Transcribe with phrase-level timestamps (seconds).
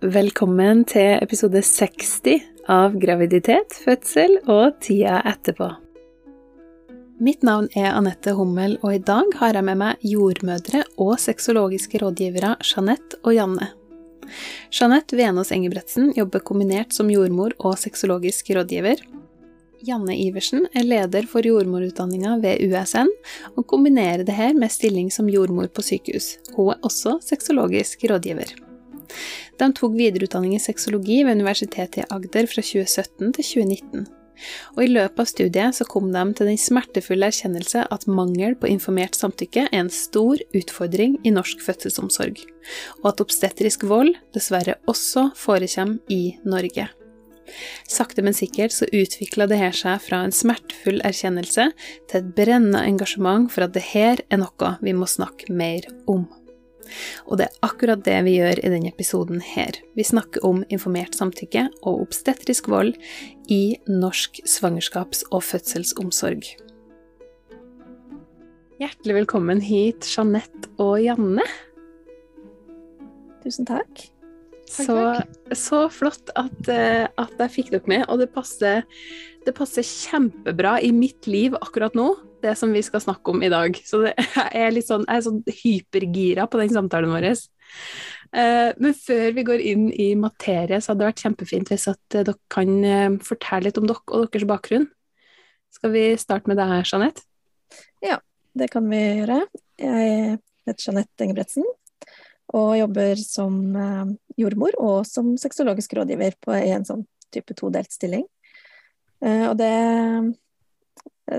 [0.00, 2.38] Velkommen til episode 60
[2.72, 5.66] av Graviditet, fødsel og tida etterpå.
[7.20, 12.00] Mitt navn er Anette Hummel, og i dag har jeg med meg jordmødre og sexologiske
[12.00, 13.68] rådgivere Jeanette og Janne.
[14.72, 19.04] Jeanette Venås Engebretsen jobber kombinert som jordmor og sexologisk rådgiver.
[19.84, 23.12] Janne Iversen er leder for jordmorutdanninga ved USN,
[23.52, 26.38] og kombinerer det her med stilling som jordmor på sykehus.
[26.56, 28.69] Hun er også sexologisk rådgiver.
[29.60, 34.08] De tok videreutdanning i sexologi ved Universitetet i Agder fra 2017 til 2019.
[34.76, 38.70] Og I løpet av studiet så kom de til den smertefulle erkjennelse at mangel på
[38.70, 42.40] informert samtykke er en stor utfordring i norsk fødselsomsorg,
[43.02, 46.88] og at obstetrisk vold dessverre også forekommer i Norge.
[47.90, 51.70] Sakte, men sikkert så utvikla det her seg fra en smertefull erkjennelse
[52.10, 56.28] til et brennende engasjement for at det her er noe vi må snakke mer om.
[57.26, 59.78] Og det er akkurat det vi gjør i denne episoden her.
[59.98, 62.96] Vi snakker om informert samtykke og obstetrisk vold
[63.50, 66.46] i norsk svangerskaps- og fødselsomsorg.
[68.80, 71.44] Hjertelig velkommen hit, Jeanette og Janne.
[73.44, 74.06] Tusen takk.
[74.70, 74.96] Så,
[75.56, 78.84] så, flott at, eh, at, jeg fikk dere med, og det passer,
[79.44, 82.12] det passer kjempebra i mitt liv akkurat nå
[82.42, 83.76] det som vi skal snakke om i dag.
[83.86, 87.28] Så det, jeg er litt sånn, jeg er sånn hypergira på den samtalen vår.
[88.30, 92.16] Uh, men før vi går inn i materie, så hadde det vært kjempefint hvis at
[92.16, 94.86] uh, dere kan uh, fortelle litt om dere og deres bakgrunn.
[95.74, 97.26] Skal vi starte med deg, Jeanette?
[98.02, 98.18] Ja,
[98.58, 99.44] det kan vi gjøre.
[99.78, 101.66] Jeg heter Jeanette Engebretsen
[102.50, 103.54] og jobber som
[104.34, 108.24] jordmor og som sexologisk rådgiver på en sånn type todelt stilling.
[109.22, 110.22] og det Eh,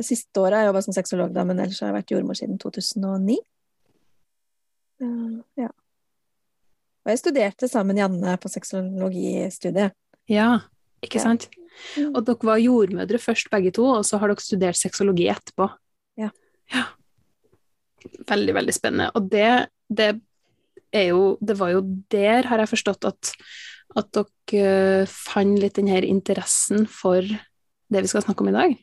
[0.05, 2.59] siste året har jeg jobba som sexolog, da, men ellers har jeg vært jordmor siden
[2.61, 3.37] 2009.
[5.01, 5.71] Uh, eh, ja.
[7.01, 9.95] Og jeg studerte sammen med Janne på sexologistudiet.
[10.29, 10.49] Ja,
[11.01, 11.47] ikke sant?
[11.97, 12.11] Ja.
[12.11, 15.67] Og dere var jordmødre først, begge to, og så har dere studert sexologi etterpå.
[16.21, 16.29] Ja.
[16.73, 16.85] ja.
[18.29, 19.09] Veldig, veldig spennende.
[19.17, 20.13] Og det, det,
[20.93, 23.33] er jo Det var jo der, har jeg forstått, at,
[23.97, 24.21] at
[24.51, 28.77] dere fant litt den her interessen for det vi skal snakke om i dag.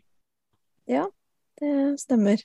[0.88, 1.04] Ja,
[1.60, 2.43] det stemmer.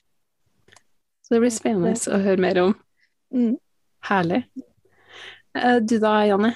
[1.24, 2.74] Så det blir spennende å høre mer om.
[3.32, 3.54] Mm.
[4.04, 4.42] Herlig.
[5.56, 6.52] Eh, du da, Janne?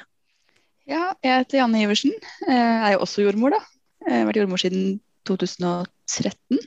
[0.88, 2.12] Ja, jeg heter Janne Iversen.
[2.44, 3.62] Jeg er jo også jordmor, da.
[4.04, 4.98] Jeg har vært jordmor siden
[5.28, 6.60] 2013.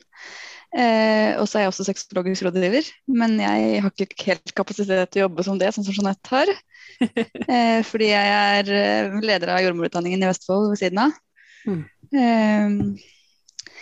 [0.71, 5.19] Eh, og så er jeg også sexologisk rådgiver, men jeg har ikke helt kapasitet til
[5.19, 6.53] å jobbe som det, sånn som Jeanette har.
[7.01, 11.15] Eh, fordi jeg er eh, leder av jordmorutdanningen i Vestfold ved siden av.
[11.65, 11.79] Mm.
[12.13, 12.75] Um,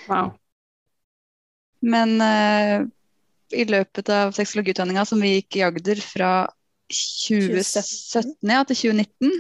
[0.08, 0.32] wow.
[1.86, 2.88] Men uh,
[3.56, 6.32] i løpet av sexologiutdanninga som vi gikk i Agder fra
[6.90, 9.34] 2017 ja, til 2019,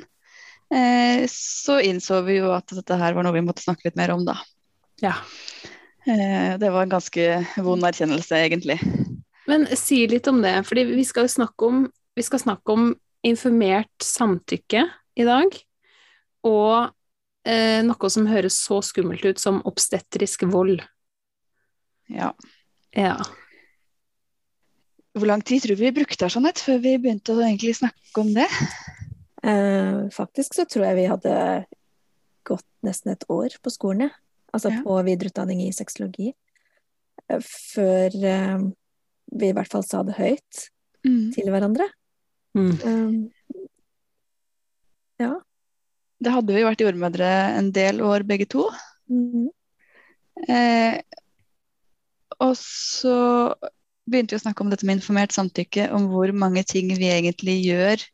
[0.75, 4.13] eh, så innså vi jo at dette her var noe vi måtte snakke litt mer
[4.13, 4.37] om, da.
[5.01, 5.15] Ja.
[6.05, 7.29] Eh, det var en ganske
[7.65, 8.79] vond erkjennelse, egentlig.
[9.49, 12.91] Men si litt om det, for vi skal snakke om, vi skal snakke om
[13.25, 14.85] informert samtykke
[15.19, 15.57] i dag.
[16.45, 16.89] Og
[17.49, 20.79] eh, noe som høres så skummelt ut som obstetrisk vold.
[22.09, 22.33] Ja.
[22.97, 23.15] ja.
[25.17, 28.31] Hvor lang tid tror vi vi brukte Jeanette, før vi begynte å egentlig snakke om
[28.35, 28.49] det?
[29.39, 31.33] Eh, faktisk så tror jeg vi hadde
[32.49, 34.15] gått nesten et år på skolen, ja.
[34.49, 34.81] Altså ja.
[34.81, 36.33] på videreutdanning i sexologi.
[37.29, 38.65] Eh, før eh,
[39.39, 40.65] vi i hvert fall sa det høyt
[41.05, 41.29] mm.
[41.35, 41.87] til hverandre.
[42.57, 42.73] Mm.
[42.83, 43.19] Um,
[45.21, 45.35] ja.
[46.19, 48.65] Da hadde vi vært jordmødre en del år begge to.
[49.11, 49.47] Mm.
[50.47, 50.99] Eh,
[52.43, 53.17] og så
[54.09, 57.59] begynte vi å snakke om dette med informert samtykke, om hvor mange ting vi egentlig
[57.67, 58.05] gjør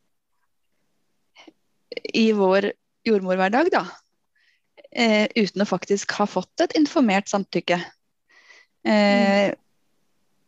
[2.16, 2.72] i vår
[3.08, 3.86] jordmorhverdag, da.
[4.96, 7.80] Eh, uten å faktisk ha fått et informert samtykke.
[8.86, 9.58] Eh, mm.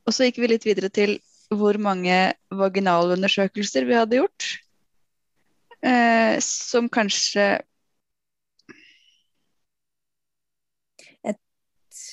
[0.07, 1.17] Og så gikk vi litt videre til
[1.51, 2.15] hvor mange
[2.55, 4.47] vaginalundersøkelser vi hadde gjort.
[5.83, 7.57] Eh, som kanskje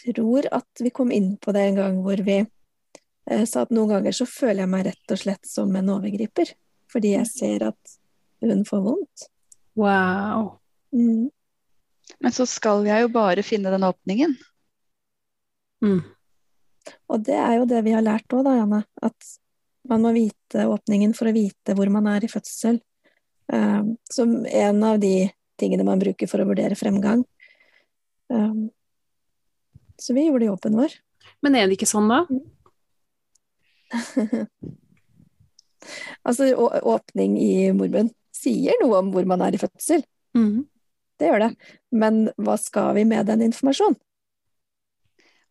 [0.05, 3.97] tror at vi kom inn på det en gang hvor vi eh, sa at noen
[3.97, 6.55] ganger så føler jeg meg rett og slett som en overgriper.
[6.93, 7.95] Fordi jeg ser at
[8.45, 9.29] hun får vondt.
[9.81, 10.59] Wow.
[10.95, 11.31] Mm.
[12.21, 14.37] Men så skal jeg jo bare finne den åpningen.
[15.85, 16.03] Mm.
[17.11, 18.83] Og det er jo det vi har lært òg, da, Janne.
[19.03, 19.31] At
[19.89, 22.81] man må vite åpningen for å vite hvor man er i fødsel.
[23.53, 25.29] Um, som en av de
[25.61, 27.25] tingene man bruker for å vurdere fremgang.
[28.33, 28.71] Um,
[30.01, 30.95] så vi gjorde jobben vår.
[31.45, 32.25] Men er det ikke sånn, da?
[36.27, 38.13] altså åpning i mormunn.
[38.35, 40.03] sier noe om hvor man er i fødsel.
[40.37, 40.67] Mm.
[41.21, 41.53] Det gjør det.
[41.95, 43.97] Men hva skal vi med den informasjonen?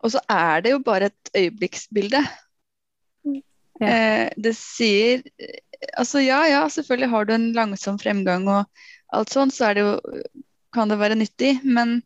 [0.03, 2.19] Og så er det jo bare et øyeblikksbilde.
[3.79, 3.87] Ja.
[3.87, 5.23] Eh, det sier
[5.99, 8.69] Altså ja, ja, selvfølgelig har du en langsom fremgang og
[9.11, 10.21] alt sånt, så er det jo,
[10.71, 11.57] kan det være nyttig.
[11.63, 11.97] Men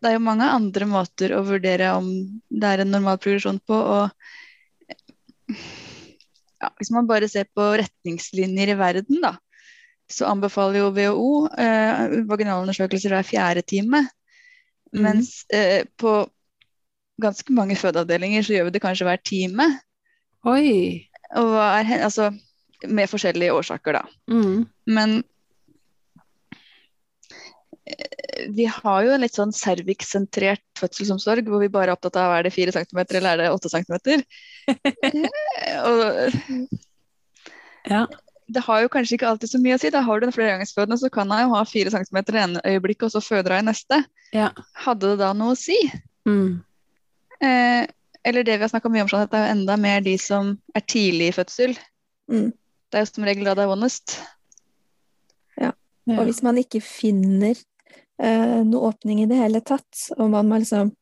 [0.00, 2.10] det er jo mange andre måter å vurdere om
[2.48, 3.74] det er en normal progresjon på.
[3.76, 5.54] Og
[6.60, 9.34] ja, hvis man bare ser på retningslinjer i verden, da,
[10.10, 14.04] så anbefaler jo WHO eh, vaginalundersøkelser hver fjerde time.
[14.94, 15.02] Mm.
[15.06, 16.22] Mens eh, på
[17.22, 19.68] ganske mange fødeavdelinger så gjør vi det kanskje hver time.
[20.44, 21.06] Oi.
[21.40, 22.30] Og er, altså,
[22.88, 24.02] med forskjellige årsaker, da.
[24.30, 24.66] Mm.
[24.86, 25.16] Men
[27.86, 28.23] eh,
[28.56, 32.46] vi har jo en litt sånn cervix-sentrert fødselsomsorg, hvor vi bare er opptatt av er
[32.48, 34.24] det fire centimeter eller er det åtte centimeter.
[35.88, 36.00] Og
[37.90, 38.06] Ja.
[38.48, 39.90] det har jo kanskje ikke alltid så mye å si.
[39.92, 43.06] Da har du en flergangsfødende, så kan hun jo ha fire centimeter i ene øyeblikket,
[43.08, 44.02] og så føder hun i neste.
[44.36, 44.50] Ja.
[44.86, 45.76] Hadde det da noe å si?
[46.28, 46.62] Mm.
[47.44, 47.82] Eh,
[48.24, 50.84] eller det vi har snakka mye om, Jeanette, er jo enda mer de som er
[50.88, 51.76] tidlig i fødsel.
[52.32, 52.50] Mm.
[52.88, 54.16] Det er jo som regel da det er vondest.
[55.60, 55.72] Ja.
[56.08, 57.56] Og hvis man ikke finner
[58.22, 60.92] eh, noe åpning i det hele tatt, og man må liksom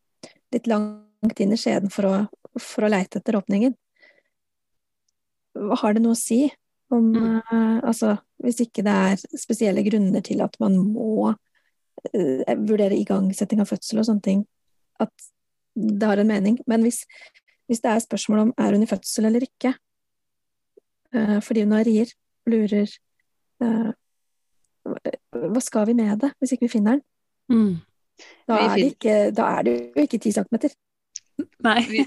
[0.53, 2.15] litt langt inn i skjeden for å,
[2.61, 3.75] for å leite etter åpningen,
[5.83, 6.47] har det noe å si
[6.93, 7.37] om Mm.
[7.41, 11.35] eh, Altså, hvis ikke det er spesielle grunner til at man må
[12.13, 14.47] eh, vurdere igangsetting av fødsel og sånne ting,
[15.01, 15.13] at
[15.75, 16.59] det har en mening.
[16.67, 17.07] Men hvis,
[17.67, 19.75] hvis det er spørsmål om er hun i fødsel eller ikke,
[21.15, 22.13] eh, fordi hun har rier,
[22.47, 22.89] lurer
[23.63, 23.91] eh,
[24.85, 27.05] hva skal vi med det, hvis ikke vi finner den?
[27.53, 27.75] Mm.
[28.49, 30.75] Da Vi er, det ikke, da er det jo ikke ti centimeter.
[31.65, 31.79] Nei.
[31.91, 32.03] Vi,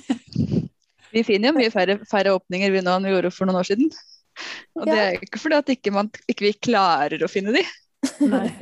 [1.16, 3.70] vi finner jo mye færre, færre åpninger vi nå enn vi gjorde for noen år
[3.72, 3.90] siden.
[4.76, 7.64] Og det er jo ikke fordi at ikke, man, ikke vi klarer å finne de.
[8.28, 8.48] Nei.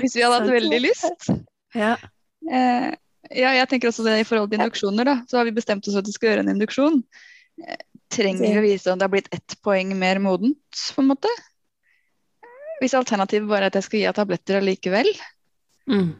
[0.00, 1.30] Hvis vi hadde hatt veldig lyst.
[1.76, 1.94] Ja.
[2.46, 2.90] Eh,
[3.34, 5.16] ja, jeg tenker også det i forhold til induksjoner, da.
[5.28, 7.00] Så har vi bestemt oss for at vi skal gjøre en induksjon.
[8.12, 11.30] Trenger å vise om det har blitt ett poeng mer modent, på en måte?
[12.80, 15.10] Hvis alternativet bare er at jeg skal gi henne tabletter allikevel.
[15.90, 16.12] Mm.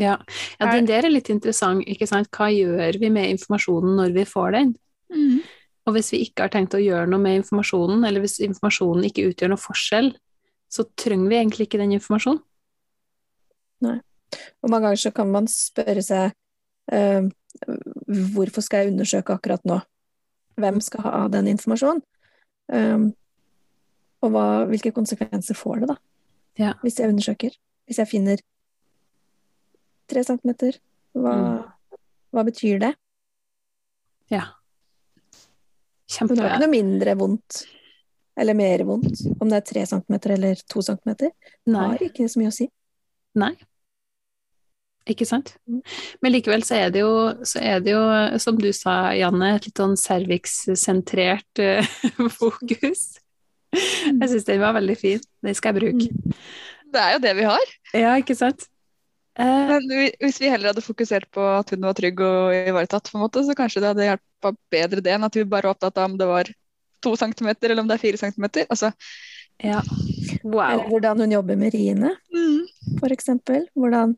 [0.00, 0.16] Ja.
[0.58, 2.30] ja, den der er litt interessant, ikke sant.
[2.32, 4.74] Hva gjør vi med informasjonen når vi får den?
[5.88, 9.26] Og hvis vi ikke har tenkt å gjøre noe med informasjonen, eller hvis informasjonen ikke
[9.30, 10.12] utgjør noe forskjell,
[10.70, 12.42] så trenger vi egentlig ikke den informasjonen.
[13.84, 13.98] Nei.
[14.62, 16.34] Og mange ganger så kan man spørre seg
[16.94, 17.24] uh,
[18.36, 19.80] hvorfor skal jeg undersøke akkurat nå?
[20.60, 22.04] Hvem skal ha den informasjonen?
[22.70, 23.10] Um,
[24.20, 25.96] og hva, hvilke konsekvenser får det, da?
[26.60, 26.72] Ja.
[26.84, 27.56] Hvis jeg undersøker?
[27.88, 28.42] Hvis jeg finner
[30.10, 30.76] tre centimeter,
[31.16, 31.34] hva,
[32.34, 32.94] hva betyr det?
[34.30, 34.44] Ja.
[36.10, 36.36] Kjempe...
[36.36, 37.64] det er ikke noe mindre vondt
[38.40, 41.32] eller mer vondt om det er tre centimeter eller to centimeter.
[41.66, 42.66] Det har ikke så mye å si.
[43.38, 43.52] Nei.
[45.10, 45.54] Ikke sant?
[46.22, 47.12] Men likevel så er det jo,
[47.46, 48.02] så er det jo
[48.42, 51.94] som du sa, Janne, et litt sånn cervix-sentrert eh,
[52.40, 53.06] fokus.
[53.74, 55.22] Jeg syns den var veldig fin.
[55.44, 56.36] Den skal jeg bruke.
[56.90, 57.72] Det er jo det vi har.
[57.94, 58.66] Ja, ikke sant?
[59.38, 59.86] Eh, Men
[60.20, 63.44] hvis vi heller hadde fokusert på at hun var trygg og ivaretatt, på en måte,
[63.46, 66.18] så kanskje det hadde hjulpet bedre det enn at vi bare var opptatt av om
[66.20, 66.50] det var
[67.00, 68.66] to centimeter eller om det er fire centimeter.
[68.68, 68.92] Altså,
[69.62, 69.80] ja.
[70.42, 73.66] Eller hvordan hun jobber med riene, mm, for eksempel.
[73.76, 74.16] Hvordan,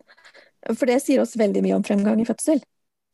[0.70, 2.62] for det sier oss veldig mye om fremgang i fødsel.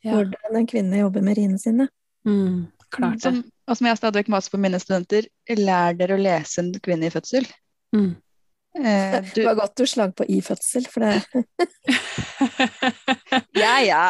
[0.05, 0.15] Ja.
[0.15, 1.89] Hvordan en kvinne jobber med riene sine.
[2.27, 3.25] Mm, klart det.
[3.25, 5.27] som, og som jeg stadig vekk maser på mine studenter,
[5.57, 7.47] lær dere å lese en kvinne i fødsel.
[7.95, 8.13] Mm.
[8.79, 11.43] Eh, du, Det var godt du slang på i fødsel, for det
[13.63, 14.05] ja, ja.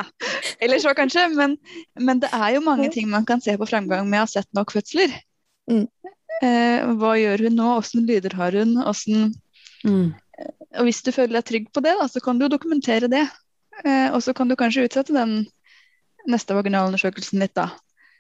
[0.59, 1.57] Eller så kanskje, men,
[1.99, 4.49] men det er jo mange ting man kan se på fremgang med å ha sett
[4.57, 5.13] nok fødsler.
[5.71, 5.85] Mm.
[6.43, 9.31] Eh, hva gjør hun nå, åssen lyder har hun, åssen
[9.83, 10.11] mm.
[10.79, 13.25] Og hvis du føler deg trygg på det, da, så kan du dokumentere det.
[13.83, 15.43] Eh, og så kan du kanskje utsette den
[16.29, 17.69] neste vaginalundersøkelsen litt, da.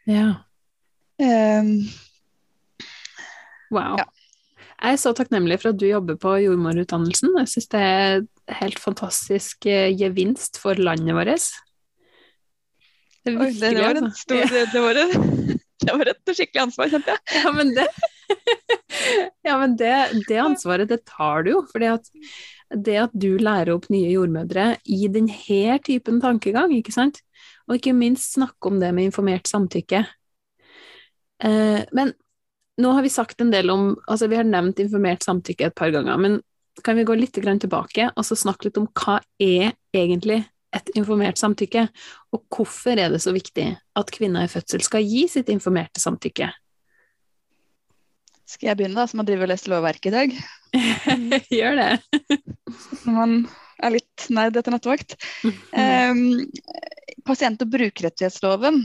[0.09, 0.29] Ja.
[1.19, 1.89] Um,
[3.69, 3.99] Wow.
[4.01, 4.05] Ja.
[4.79, 7.33] Jeg er så takknemlig for at du jobber på jordmorutdannelsen.
[7.41, 8.21] Jeg syns det er
[8.61, 11.49] helt fantastisk eh, gevinst for landet vårt.
[13.27, 14.21] Det oi, det, det var en altså.
[14.23, 15.17] stor det, det, var et,
[15.85, 17.25] det var et skikkelig ansvar, kjente jeg.
[17.39, 17.87] Ja, men det
[19.47, 19.93] Ja, men det,
[20.27, 21.61] det ansvaret, det tar du jo.
[21.89, 22.09] at
[22.69, 27.23] det at du lærer opp nye jordmødre i denne typen tankegang, ikke sant,
[27.67, 30.03] og ikke minst snakke om det med informert samtykke.
[31.43, 32.13] Eh, men
[32.79, 35.91] nå har vi sagt en del om Altså, vi har nevnt informert samtykke et par
[35.95, 36.39] ganger, men
[36.83, 40.43] kan vi gå litt tilbake og så snakke litt om hva er egentlig
[40.75, 41.87] et informert samtykke,
[42.35, 46.51] og hvorfor er det så viktig at kvinner i fødsel skal gi sitt informerte samtykke?
[48.49, 50.37] Skal jeg begynne, da, som har drevet og lest lovverket i dag?
[51.59, 51.89] Gjør det.
[53.05, 53.35] Når man
[53.79, 55.15] er litt nerd etter nattevakt.
[55.45, 56.41] Um,
[57.29, 58.81] pasient- og brukerrettighetsloven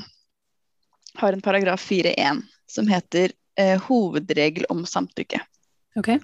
[1.21, 5.41] har en paragraf 4-1 som heter uh, hovedregel om samtykke.
[5.99, 6.17] Ok.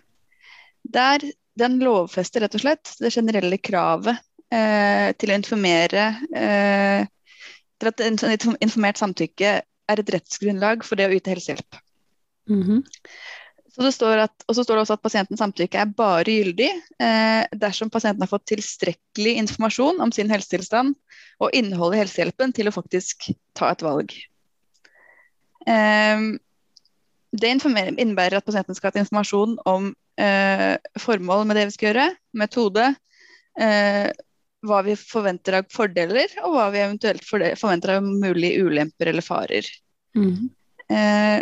[0.82, 1.24] Der
[1.60, 4.20] den lovfester rett og slett det generelle kravet
[4.50, 7.04] til å informere eh,
[7.80, 11.78] til at et informert samtykke er et rettsgrunnlag for det å yte helsehjelp.
[12.50, 12.82] Mhm.
[13.70, 16.68] Så det står at, og så står det også at pasientens samtykke er bare gyldig
[17.00, 20.96] eh, dersom pasienten har fått tilstrekkelig informasjon om sin helsetilstand
[21.40, 24.16] og innholdet i helsehjelpen til å faktisk ta et valg.
[25.70, 26.26] Eh,
[27.30, 31.92] det innebærer at pasienten skal ha hatt informasjon om eh, formål med det vi skal
[31.92, 32.08] gjøre,
[32.42, 32.88] metode,
[33.54, 34.10] eh,
[34.66, 39.68] hva vi forventer av fordeler, og hva vi eventuelt forventer av mulige ulemper eller farer.
[40.18, 40.50] Mm.
[40.90, 41.38] Eh,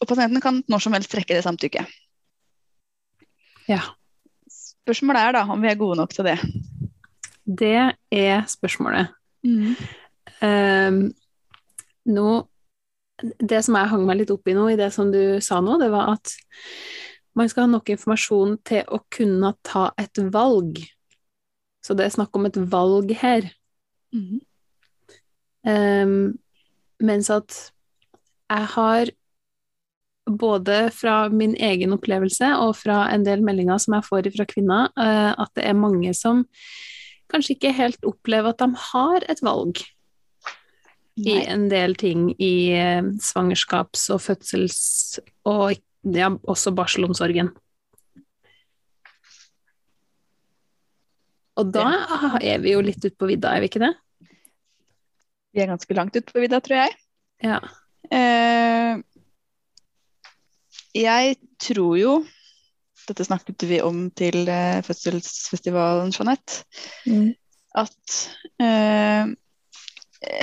[0.00, 1.92] og pasienten kan når som helst trekke det samtykket.
[3.70, 3.80] Ja.
[4.50, 6.38] Spørsmålet er da om vi er gode nok til det.
[7.44, 7.76] Det
[8.12, 9.12] er spørsmålet.
[10.44, 11.12] Ehm,
[12.04, 12.48] nå
[13.48, 15.76] Det som jeg hang meg litt opp i nå, i det som du sa nå,
[15.78, 16.32] det var at
[17.38, 20.80] man skal ha nok informasjon til å kunne ta et valg.
[21.84, 23.50] Så det er snakk om et valg her.
[24.14, 26.02] Mm -hmm.
[26.04, 26.38] um,
[27.00, 27.72] mens at
[28.50, 29.10] jeg har
[30.38, 34.84] både fra min egen opplevelse og fra en del meldinger som jeg får fra kvinner,
[34.96, 36.46] uh, at det er mange som
[37.28, 39.82] kanskje ikke helt opplever at de har et valg
[41.16, 47.52] i en del ting i eh, svangerskaps- og fødsels- og ja, også barselomsorgen.
[51.60, 51.86] Og da
[52.42, 53.92] er vi jo litt ute på vidda, er vi ikke det?
[55.54, 56.96] Vi er ganske langt ute på vidda, tror jeg.
[57.44, 57.60] Ja.
[58.10, 58.98] Eh,
[60.94, 62.14] jeg tror jo
[63.04, 66.62] Dette snakket vi om til eh, fødselsfestivalen, Jeanette.
[67.04, 67.34] Mm.
[67.76, 68.14] At
[68.64, 69.28] eh,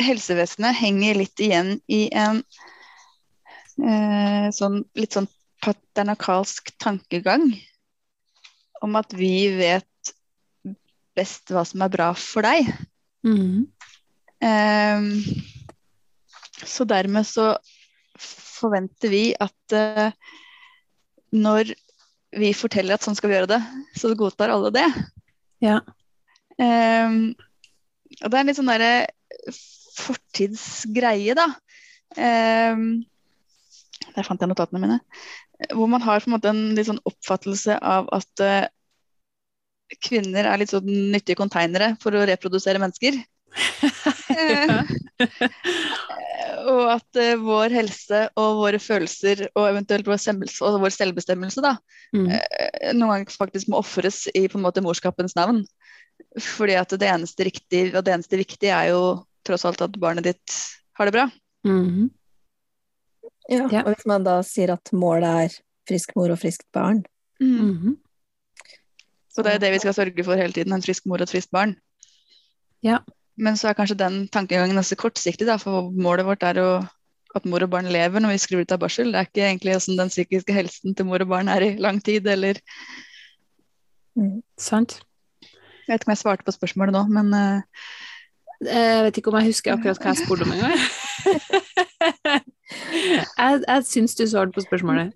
[0.06, 2.44] helsevesenet henger litt igjen i en
[3.82, 5.30] eh, sånn litt sånn
[5.66, 7.48] paternakalsk tankegang
[8.86, 9.90] om at vi vet
[11.18, 12.70] best hva som er bra for deg.
[13.28, 13.68] Mm.
[14.42, 15.08] Um,
[16.66, 17.54] så dermed så
[18.22, 20.12] forventer vi at uh,
[21.32, 21.74] når
[22.38, 23.62] vi forteller at sånn skal vi gjøre det,
[23.98, 24.88] så godtar alle det.
[25.64, 25.82] Ja.
[26.58, 27.34] Um,
[28.22, 28.94] og det er en litt sånn derre
[30.02, 31.48] fortidsgreie, da.
[32.16, 33.04] Um,
[34.16, 35.00] der fant jeg notatene mine.
[35.76, 38.66] Hvor man har på en en sånn oppfattelse av at eh,
[40.00, 43.18] kvinner er litt sånn nyttige konteinere for å reprodusere mennesker.
[46.72, 50.22] og at uh, vår helse og våre følelser og eventuelt vår,
[50.68, 51.76] og vår selvbestemmelse da,
[52.12, 52.26] Mm.
[52.28, 55.62] uh, noen ganger faktisk må ofres i på en måte morskapens navn.
[56.40, 59.04] Fordi at det eneste riktige og det eneste viktige er jo
[59.48, 60.58] tross alt at barnet ditt
[61.00, 61.30] har det bra.
[61.66, 62.10] Mhm.
[63.50, 63.82] Ja, Ja.
[63.84, 65.56] og hvis man da sier at målet er
[65.88, 67.04] frisk mor og friskt barn
[67.42, 67.98] Mhm.
[69.32, 71.34] Så det er det vi skal sørge for hele tiden, en frisk mor og et
[71.34, 71.76] friskt barn.
[72.84, 73.00] Ja.
[73.40, 76.72] Men så er kanskje den tankegangen også kortsiktig, da, for målet vårt er å,
[77.36, 79.14] at mor og barn lever når vi skriver ut av barsel.
[79.14, 82.02] Det er ikke egentlig hvordan den psykiske helsen til mor og barn er i lang
[82.04, 82.60] tid, eller
[84.20, 84.42] mm.
[84.60, 85.00] Sant.
[85.42, 87.86] Jeg vet ikke om jeg svarte på spørsmålet nå, men uh...
[88.62, 90.76] Jeg vet ikke om jeg husker akkurat hva jeg spurte om engang.
[93.42, 95.16] jeg jeg syns du svarte på spørsmålet.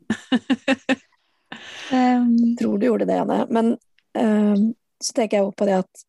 [1.94, 3.44] um, tror du gjorde det, Anne.
[3.54, 3.76] Men
[4.16, 6.04] så tenker jeg også på det at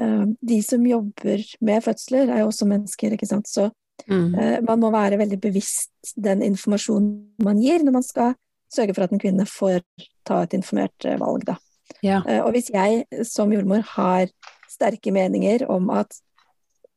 [0.00, 3.48] eh, de som jobber med fødsler, er jo også mennesker, ikke sant.
[3.48, 3.70] Så
[4.08, 4.34] Mhm.
[4.34, 8.34] eh, man må være veldig bevisst den informasjonen man gir, når man skal
[8.72, 9.80] sørge for at en kvinne får
[10.26, 11.56] ta et informert eh, valg, da.
[12.02, 12.22] Ja.
[12.26, 14.26] Eh, og hvis jeg som jordmor har
[14.68, 16.10] sterke meninger om at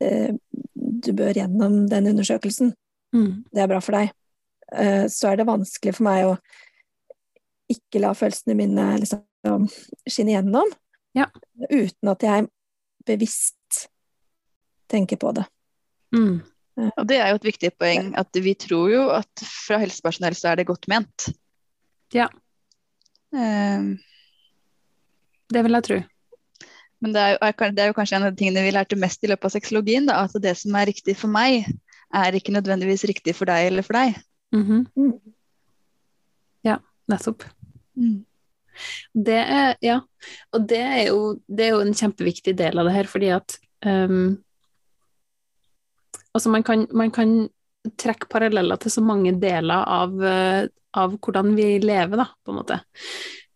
[0.01, 0.33] eh,
[0.73, 2.73] du bør gjennom den undersøkelsen,
[3.13, 3.45] mm.
[3.53, 4.11] det er bra for deg,
[4.73, 6.37] eh, så er det vanskelig for meg å
[7.69, 9.21] ikke la følelsene mine liksom
[10.09, 10.69] skinne gjennom,
[11.17, 11.25] Ja.
[11.71, 12.47] uten at jeg
[13.07, 13.87] bevisst
[14.91, 15.45] tenker på det.
[16.15, 16.41] Mm.
[16.77, 20.51] og det er jo et viktig poeng, at vi tror jo at fra helsepersonell så
[20.51, 21.29] er det godt ment.
[22.13, 22.27] Ja.
[23.33, 23.97] Um.
[25.51, 25.97] Det vil jeg tro.
[27.01, 29.23] Men det er, jo, det er jo kanskje en av de tingene vi lærte mest
[29.23, 31.67] i løpet av sexologien, da, at det som er riktig for meg,
[32.15, 34.17] er ikke nødvendigvis riktig for deg eller for deg.
[34.55, 34.85] Mhm.
[34.97, 35.33] Mm.
[36.65, 36.79] Ja,
[37.11, 37.43] nettopp.
[39.13, 39.99] Det er, ja,
[40.53, 43.57] og det er, jo, det er jo en kjempeviktig del av det her, fordi at
[43.85, 44.35] um,
[46.37, 47.31] Altså, man kan, man kan
[47.97, 52.59] trekke paralleller til så mange deler av, eh, av hvordan vi lever, da, på en
[52.59, 52.77] måte.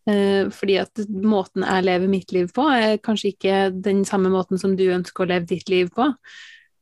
[0.10, 4.58] Eh, fordi at måten jeg lever mitt liv på, er kanskje ikke den samme måten
[4.58, 6.10] som du ønsker å leve ditt liv på.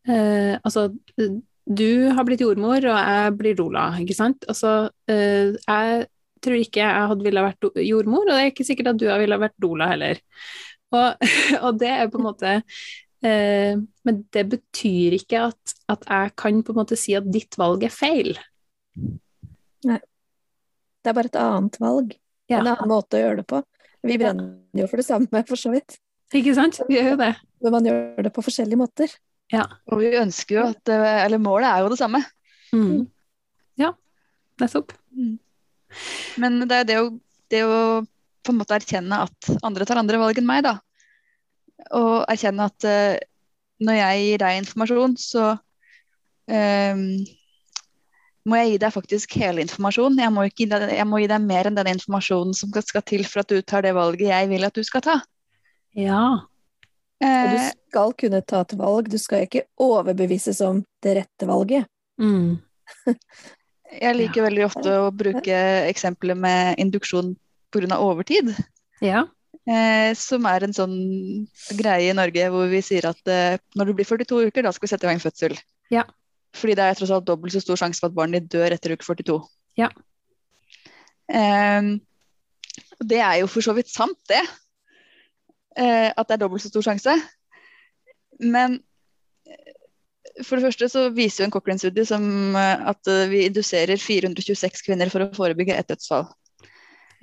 [0.07, 0.87] Eh, altså,
[1.69, 4.47] du har blitt jordmor, og jeg blir Lola, ikke sant.
[4.49, 6.07] Altså, eh, jeg
[6.43, 9.41] tror ikke jeg hadde ville vært jordmor, og det er ikke sikkert at du ville
[9.41, 10.21] vært doula heller.
[10.95, 11.29] Og,
[11.65, 16.63] og det er på en måte eh, Men det betyr ikke at, at jeg kan
[16.65, 18.33] på en måte si at ditt valg er feil.
[19.85, 22.15] Det er bare et annet valg.
[22.49, 22.61] Ja.
[22.61, 23.61] En annen måte å gjøre det på.
[24.07, 25.99] Vi brenner jo for det samme, for så vidt.
[26.35, 26.79] Ikke sant?
[26.87, 27.33] Vi gjør jo det.
[27.63, 29.13] Men man gjør det på forskjellige måter.
[29.89, 32.21] Og vi ønsker jo at eh, Eller målet er jo det samme.
[32.75, 33.07] Mm.
[33.81, 33.93] Ja,
[34.61, 34.93] nettopp.
[36.41, 37.09] Men det er det å,
[37.51, 37.79] det å
[38.45, 40.77] på en måte erkjenne at andre tar andre valg enn meg, da.
[41.97, 43.17] Og erkjenne at uh,
[43.83, 45.49] når jeg gir deg informasjon, så
[46.49, 47.03] um,
[48.49, 50.21] må jeg gi deg faktisk hele informasjonen.
[50.23, 52.87] Jeg må, ikke gi deg, jeg må gi deg mer enn den informasjonen som skal-
[52.87, 55.19] skal til for at du tar det valget jeg vil at du skal ta.
[55.97, 56.23] Ja.
[57.19, 59.09] Og du Eh, skal kunne ta et valg.
[59.11, 61.89] Du skal ikke overbevises om det rette valget.
[62.21, 62.61] Mm.
[63.89, 67.33] jeg liker veldig ofte å bruke eksempler med induksjon
[67.73, 67.97] pga.
[67.97, 68.51] overtid.
[69.01, 69.25] Ja.
[69.69, 70.95] Eh, som er en sånn
[71.77, 74.87] greie i Norge hvor vi sier at eh, når du blir 42 uker, da skal
[74.87, 75.57] vi sette i gang fødsel.
[75.93, 76.05] Ja.
[76.57, 78.95] Fordi det er tross alt dobbelt så stor sjanse for at barnet ditt dør etter
[78.95, 79.37] uke 42.
[79.77, 79.91] Ja.
[81.29, 81.93] Eh,
[83.05, 84.41] det er jo for så vidt sant, det.
[85.77, 87.13] Eh, at det er dobbelt så stor sjanse.
[88.39, 88.79] Men
[90.45, 94.85] for det første så viser jo en Cochrane-studie som eh, at eh, vi induserer 426
[94.87, 96.27] kvinner for å forebygge et dødsfall.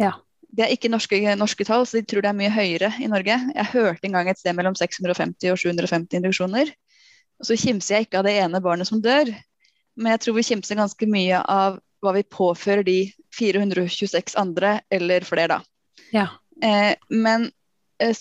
[0.02, 0.14] Ja.
[0.56, 3.34] Det er ikke norske, norske tall, så de tror det er mye høyere i Norge.
[3.50, 6.70] Jeg hørte en gang et sted mellom 650 og 750 induksjoner.
[7.42, 9.28] Og så kimser jeg ikke av det ene barnet som dør,
[9.96, 12.98] men jeg tror vi kimser ganske mye av hva vi påfører de
[13.36, 16.06] 426 andre, eller flere, da.
[16.14, 16.28] Ja.
[16.64, 17.50] Eh, men
[18.00, 18.16] eh,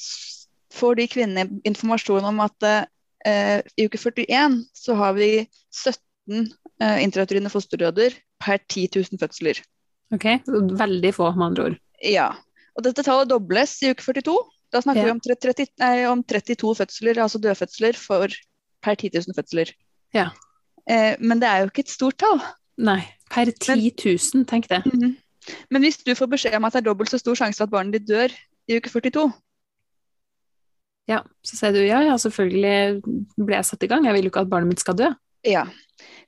[0.76, 2.88] får de kvinnene informasjon om at eh,
[3.26, 5.30] i uke 41 så har vi
[5.74, 6.50] 17
[6.82, 9.62] eh, intrauterine fosterdøder per 10 000 fødsler.
[10.14, 10.28] Ok.
[10.46, 11.80] Veldig få, med andre ord.
[12.04, 12.28] Ja.
[12.76, 14.36] Og dette tallet dobles i uke 42.
[14.74, 15.06] Da snakker Ja.
[15.08, 18.28] vi om, 30, nei, om 32 fødsler, altså dødfødsler, for
[18.84, 19.72] per 10 000 fødsler.
[20.14, 20.30] Ja.
[20.90, 22.42] Eh, men det er jo ikke et stort tall.
[22.78, 23.02] Nei.
[23.32, 24.84] Per 10 000, tenk det.
[25.72, 27.74] Men hvis du får beskjed om at det er dobbelt så stor sjanse for at
[27.74, 28.34] barnet ditt dør
[28.68, 29.30] i uke 42,
[31.10, 31.22] Ja.
[31.46, 33.02] Så sier du ja, ja, selvfølgelig
[33.38, 34.08] ble jeg satt i gang.
[34.08, 35.12] Jeg vil jo ikke at barnet mitt skal dø.
[35.46, 35.66] Ja.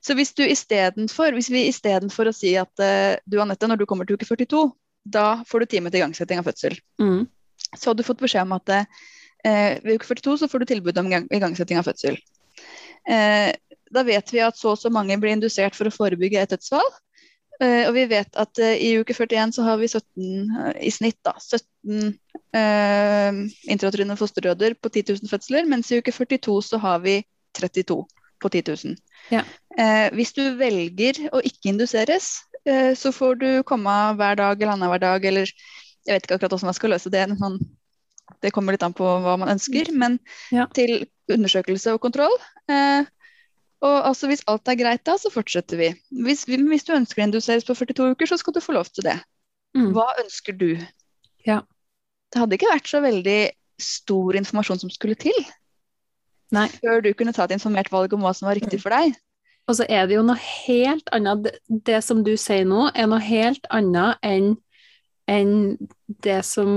[0.04, 3.86] Så hvis du istedenfor Hvis vi istedenfor å si at uh, du Anette, når du
[3.90, 4.68] kommer til uke 42,
[5.08, 6.76] da får du time til igangsetting av fødsel.
[7.02, 7.26] Mm.
[7.74, 8.84] Så har du fått beskjed om at uh,
[9.82, 12.20] ved uke 42 så får du tilbud om gang- igangsetting av fødsel.
[13.08, 13.50] Uh,
[13.94, 16.86] da vet vi at så og så mange blir indusert for å forebygge et dødsfall.
[17.60, 20.04] Eh, og vi vet at eh, i uke 41 så har vi 17
[20.62, 22.12] eh, i snitt da, 17
[22.54, 23.40] eh,
[23.72, 27.16] intrauterine fosterdøder på 10 000 fødsler, mens i uke 42 så har vi
[27.58, 27.98] 32
[28.38, 28.94] på 10 000.
[29.34, 29.42] Ja.
[29.78, 32.30] Eh, hvis du velger å ikke induseres,
[32.64, 35.50] eh, så får du komme hver dag eller annenhver dag, eller
[36.06, 37.26] jeg vet ikke akkurat hvordan man skal løse det.
[37.34, 37.58] men
[38.44, 40.18] det kommer litt an på hva man ønsker, men
[40.52, 40.66] Ja.
[40.74, 42.34] til undersøkelse og kontroll.
[42.70, 43.04] Eh,
[43.84, 45.92] og altså Hvis alt er greit, da, så fortsetter vi.
[46.24, 49.06] Hvis, hvis du ønsker å induseres på 42 uker, så skal du få lov til
[49.06, 49.18] det.
[49.76, 49.92] Mm.
[49.94, 50.72] Hva ønsker du?
[51.46, 51.60] Ja.
[52.32, 53.38] Det hadde ikke vært så veldig
[53.78, 55.36] stor informasjon som skulle til
[56.54, 56.66] Nei.
[56.80, 59.14] før du kunne ta et informert valg om hva som var riktig for deg.
[59.68, 63.08] Og så er det jo noe helt annet Det, det som du sier nå, er
[63.10, 64.56] noe helt annet enn
[65.28, 65.76] enn
[66.24, 66.70] det som,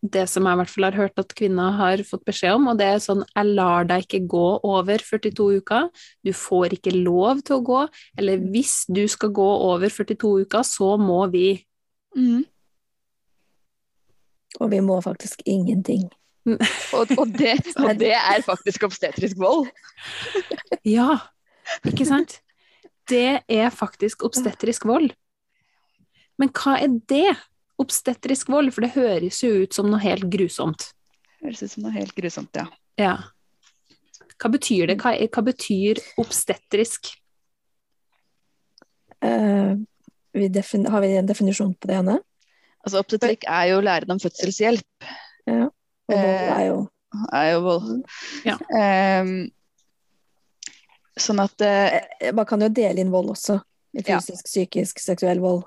[0.00, 2.78] det som jeg i hvert fall har hørt at kvinner har fått beskjed om, og
[2.78, 5.88] det er sånn Jeg lar deg ikke gå over 42 uker.
[6.24, 7.80] Du får ikke lov til å gå.
[8.20, 11.48] Eller hvis du skal gå over 42 uker, så må vi.
[12.16, 12.44] Mm.
[14.60, 16.06] Og vi må faktisk ingenting.
[16.94, 19.66] Og, og, det, og det er faktisk obstetrisk vold.
[20.86, 21.16] Ja,
[21.82, 22.36] ikke sant?
[23.10, 25.10] Det er faktisk obstetrisk vold.
[26.38, 27.32] Men hva er det?
[27.82, 30.88] Obstetrisk vold, for det høres jo ut som noe helt grusomt.
[31.42, 32.66] Høres ut som noe helt grusomt, ja.
[33.00, 33.16] Ja.
[34.40, 34.98] Hva betyr det?
[35.00, 37.12] Hva, hva betyr obstetrisk?
[39.24, 39.76] Uh,
[40.36, 42.18] vi defin har vi en definisjon på det ene?
[42.86, 45.08] Altså Obstetrikk er jo læren om fødselshjelp.
[45.48, 46.76] Ja, Og vold Eh, er jo
[47.32, 48.02] er jo vold.
[48.46, 48.56] Ja.
[49.22, 49.50] Um,
[51.18, 53.60] sånn at Eh, Man kan jo dele inn vold også.
[53.96, 54.20] I Ja.
[54.20, 55.64] Fysisk, psykisk, seksuell vold.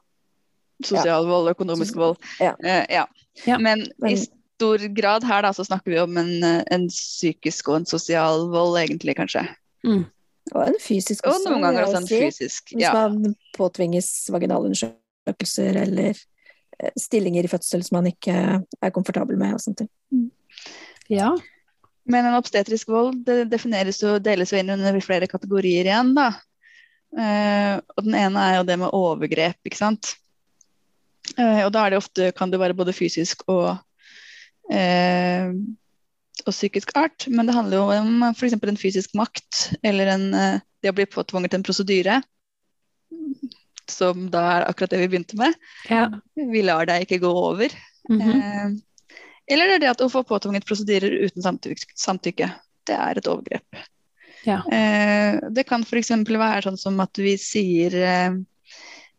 [0.85, 2.17] Sosial vold, økonomisk vold.
[2.39, 2.55] Ja.
[2.63, 3.05] Eh, ja.
[3.47, 3.57] Ja.
[3.57, 4.15] Men, i
[4.59, 8.47] stor grad her da, så snakker vi om en, eh, en psykisk og en sosial
[8.51, 9.45] vold, egentlig, kanskje.
[9.85, 12.73] Og en fysisk Og noen ganger også en fysisk.
[12.73, 12.93] Hvis Ja.
[13.07, 16.09] man påtvinges vaginalundersøkelser eller
[16.79, 18.33] eh, stillinger i fødsel som man ikke
[18.81, 20.31] er komfortabel med og sånne ting.
[21.09, 21.35] Ja.
[22.09, 26.31] Men en obstetrisk vold det defineres og deles jo inn under flere kategorier igjen, da.
[27.17, 30.15] Eh, og den ene er jo det med overgrep, ikke sant.
[31.39, 33.77] Eh, og da er det ofte, kan det være både fysisk og,
[34.71, 35.51] eh,
[36.45, 37.27] og psykisk art.
[37.31, 38.57] Men det handler jo om f.eks.
[38.59, 42.21] en fysisk makt, eller en, eh, det å bli påtvunget en prosedyre.
[43.89, 45.55] Som da er akkurat det vi begynte med.
[45.89, 46.07] ja.
[46.35, 47.73] Vi lar deg ikke gå over.
[48.09, 48.29] Mhm.
[48.29, 48.69] Eh,
[49.49, 51.95] eller det er det at å få påtvunget prosedyrer uten samtykke.
[51.97, 52.51] samtykke.
[52.85, 53.79] Det er et overgrep.
[54.45, 54.61] Ja.
[54.71, 56.11] Eh, det kan f.eks.
[56.29, 58.37] være sånn som at vi sier eh,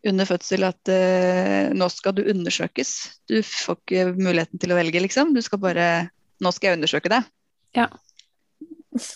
[0.07, 2.93] under fødsel at eh, nå skal du undersøkes.
[3.29, 5.35] Du får ikke muligheten til å velge, liksom.
[5.35, 5.91] Du skal bare
[6.41, 7.27] Nå skal jeg undersøke deg.
[7.77, 7.83] Ja.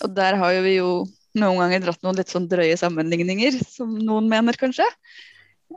[0.05, 0.89] Og der har jo vi jo
[1.41, 4.85] noen ganger dratt noen litt sånn drøye sammenligninger, som noen mener, kanskje.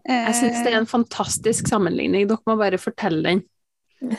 [0.05, 2.29] Jeg syns det er en fantastisk sammenligning.
[2.29, 3.47] Dere må bare fortelle den.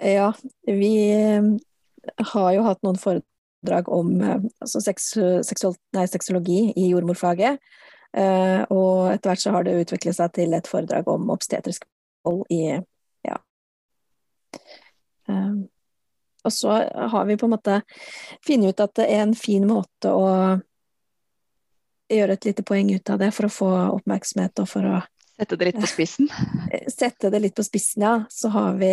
[0.00, 0.30] Ja,
[0.64, 1.48] vi eh,
[2.30, 5.10] har jo hatt noen foredrag om eh, altså sex,
[5.44, 7.60] sexologi i jordmorfaget.
[8.16, 11.84] Eh, og etter hvert så har det utviklet seg til et foredrag om obstetrisk
[12.26, 12.64] vold i
[13.26, 13.36] ja.
[15.28, 15.52] Eh,
[16.40, 16.80] og så
[17.12, 17.80] har vi på en måte
[18.46, 20.26] funnet ut at det er en fin måte å
[22.10, 23.70] gjøre et lite poeng ut av det for å få
[24.00, 25.00] oppmerksomhet og for å
[25.40, 26.26] Sette det litt på spissen.
[26.92, 28.90] sette det litt på spissen, ja, så har vi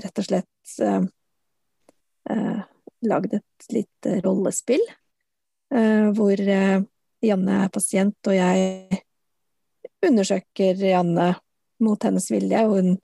[0.00, 1.02] rett og slett eh,
[2.32, 2.62] eh,
[3.04, 4.80] lagd et lite rollespill.
[5.74, 6.80] Eh, hvor eh,
[7.24, 9.00] Janne er pasient, og jeg
[10.06, 11.34] undersøker Janne
[11.84, 12.62] mot hennes vilje.
[12.66, 12.94] Og hun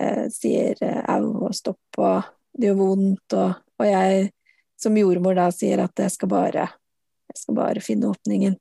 [0.00, 3.36] eh, sier eh, au og stopp og det gjør vondt.
[3.38, 4.30] Og, og jeg
[4.78, 6.68] som jordmor da sier at jeg skal bare,
[7.32, 8.58] jeg skal bare finne åpningen.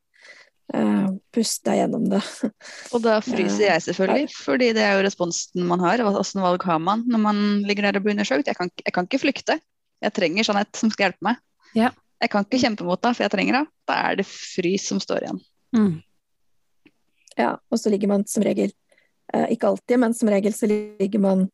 [0.67, 2.19] Uh, puste deg gjennom det.
[2.93, 6.03] Og da fryser jeg selvfølgelig, fordi det er jo responsen man har.
[6.03, 8.49] Åssen valg har man når man ligger der og blir undersøkt?
[8.51, 9.55] Jeg kan, jeg kan ikke flykte.
[10.03, 11.39] Jeg trenger Jeanette som skal hjelpe meg.
[11.77, 11.93] Ja.
[12.17, 13.71] Jeg kan ikke kjempe mot deg, for jeg trenger deg.
[13.89, 15.41] Da er det frys som står igjen.
[15.77, 15.95] Mm.
[17.37, 18.71] Ja, og så ligger man som regel,
[19.33, 21.45] eh, ikke alltid, men som regel så ligger man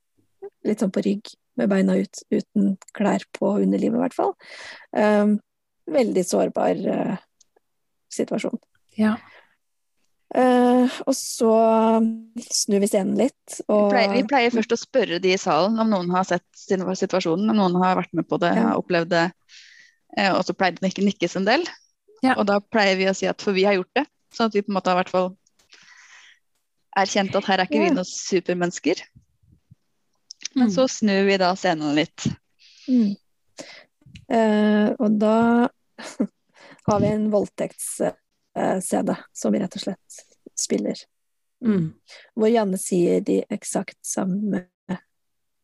[0.64, 4.34] litt sånn på rygg med beina ut, uten klær på underlivet i hvert fall.
[4.96, 5.38] Um,
[5.92, 7.18] veldig sårbar uh,
[8.14, 8.58] situasjon.
[8.98, 9.18] Ja.
[10.34, 11.52] Uh, og så
[12.42, 15.92] snur vi scenen litt, Vi pleier, vi pleier først å spørre de i salen om
[15.92, 18.72] noen har sett situasjonen, om noen har vært med på det, Ja.
[18.72, 19.28] har opplevd det.
[20.18, 21.64] Eh, og så pleier den ikke nikkes en del.
[22.24, 22.36] Ja.
[22.38, 24.06] Og da pleier vi å si at for vi har gjort det.
[24.34, 25.32] Sånn at vi på en måte har i hvert fall
[26.98, 29.02] erkjent at her er ikke vi noen supermennesker.
[30.56, 30.74] Men Mm.
[30.76, 32.28] så snur vi da scenen litt.
[32.88, 33.16] mm.
[34.30, 35.68] Eh, Og da
[36.88, 40.20] har vi en voldtekts-CD som vi rett og slett
[40.56, 40.96] spiller.
[41.64, 41.94] Mm.
[42.36, 44.68] Hvor Janne sier de eksakt samme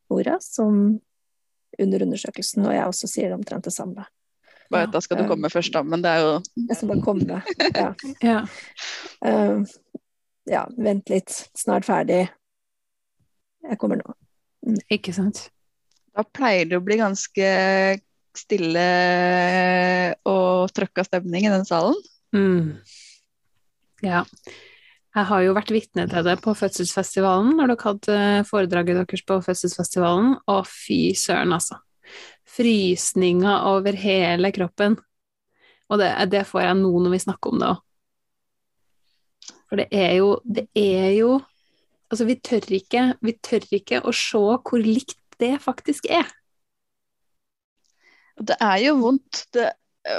[0.09, 0.99] orda som
[1.79, 4.05] under undersøkelsen, og jeg også sier omtrent det samme.
[4.69, 5.84] Bare at da skal du komme først, da.
[5.84, 6.34] Men det er jo
[6.69, 7.39] Jeg skal bare komme.
[7.75, 7.89] Ja.
[8.23, 8.39] Ja.
[9.25, 9.63] Uh,
[10.49, 11.34] ja, vent litt.
[11.58, 12.27] Snart ferdig.
[13.65, 14.13] Jeg kommer nå.
[14.91, 15.47] Ikke sant.
[16.15, 17.49] Da pleier det å bli ganske
[18.38, 18.88] stille
[20.29, 21.97] og trøkka stemning i den salen.
[22.36, 22.79] Mm.
[24.05, 24.23] Ja.
[25.17, 29.39] Jeg har jo vært vitne til det på fødselsfestivalen, når dere hadde foredraget deres på
[29.43, 31.79] fødselsfestivalen, og fy søren, altså.
[32.49, 34.97] Frysninger over hele kroppen.
[35.89, 37.79] Og det, det får jeg nå når vi snakker om det òg.
[39.69, 41.39] For det er jo Det er jo
[42.09, 46.25] Altså, vi tør ikke Vi tør ikke å se hvor likt det faktisk er.
[48.39, 49.45] Det er jo vondt.
[49.53, 49.69] Det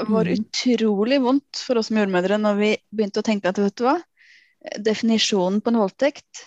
[0.08, 0.44] var Mhm.
[0.44, 3.96] utrolig vondt for oss som jordmødre når vi begynte å tenke at vet du hva,
[4.78, 6.44] definisjonen på en voldtekt,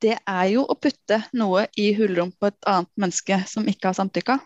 [0.00, 3.94] det er jo å putte noe i hulrom på et annet menneske som ikke har
[3.94, 4.38] samtykka.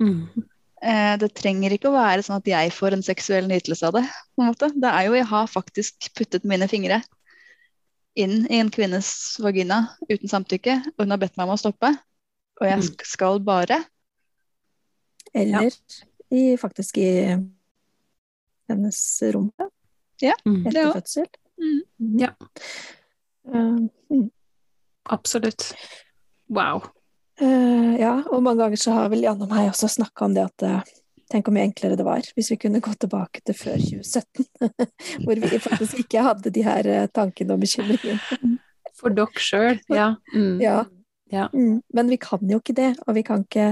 [0.00, 0.28] Mm.
[0.82, 4.04] Eh, Det trenger ikke å være sånn at jeg får en seksuell nytelse av det.
[4.36, 4.70] på en måte.
[4.80, 7.02] Det er jo jeg har faktisk puttet mine fingre
[8.16, 9.10] inn i en kvinnes
[9.40, 11.92] vagina uten samtykke, og hun har bedt meg om å stoppe.
[12.60, 13.04] Og jeg Mm.
[13.04, 13.84] skal bare.
[15.34, 15.70] Eller
[16.30, 17.36] i, faktisk i
[18.68, 19.50] hennes rom
[20.46, 20.66] Mm.
[20.66, 21.26] etter fødsel.
[21.60, 22.18] Mm.
[22.20, 22.32] Ja.
[23.48, 24.30] Uh, mm.
[25.06, 25.72] Absolutt.
[26.48, 26.82] Wow.
[27.40, 30.44] Eh, ja, og mange ganger så har vel Janne og meg også snakka om det
[30.44, 30.96] at uh,
[31.30, 34.46] Tenk hvor mye enklere det var hvis vi kunne gå tilbake til før 2017.
[35.22, 38.56] Hvor vi faktisk ikke hadde de her eh, tankene og bekymringene.
[38.98, 40.08] For dere sjøl, ja.
[40.34, 40.56] Mm.
[40.58, 40.80] Ja.
[41.30, 41.44] Ja.
[41.54, 41.84] Mm.
[41.94, 43.68] Men vi kan jo ikke det, og vi kan ikke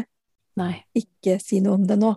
[0.63, 0.85] Nei.
[0.95, 2.13] ikke si noe om det nå.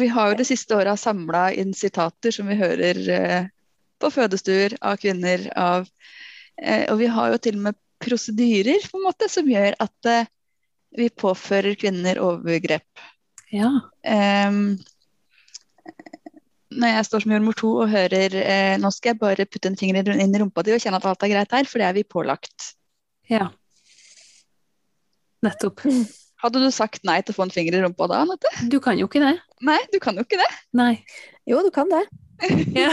[0.00, 3.52] Vi har jo det siste åra samla inn sitater som vi hører eh,
[4.00, 5.92] på fødestuer av kvinner, av
[6.62, 10.10] Eh, og vi har jo til og med prosedyrer på en måte som gjør at
[10.10, 10.28] uh,
[10.96, 13.06] vi påfører kvinner overgrep.
[13.54, 13.70] Ja.
[14.02, 14.76] Um,
[16.76, 19.78] når jeg står som jordmor to og hører eh, nå skal jeg bare putte en
[19.78, 21.96] finger inn i rumpa di og kjenne at alt er greit her, for det er
[21.96, 22.72] vi pålagt.
[23.30, 23.48] ja.
[25.44, 25.84] Nettopp.
[26.42, 28.50] Hadde du sagt nei til å få en finger i rumpa da, Anette?
[28.72, 29.34] Du kan jo ikke det.
[29.64, 30.48] Nei, du kan jo ikke det.
[30.76, 30.92] Nei.
[31.48, 32.04] Jo, du kan det.
[32.76, 32.90] Ja.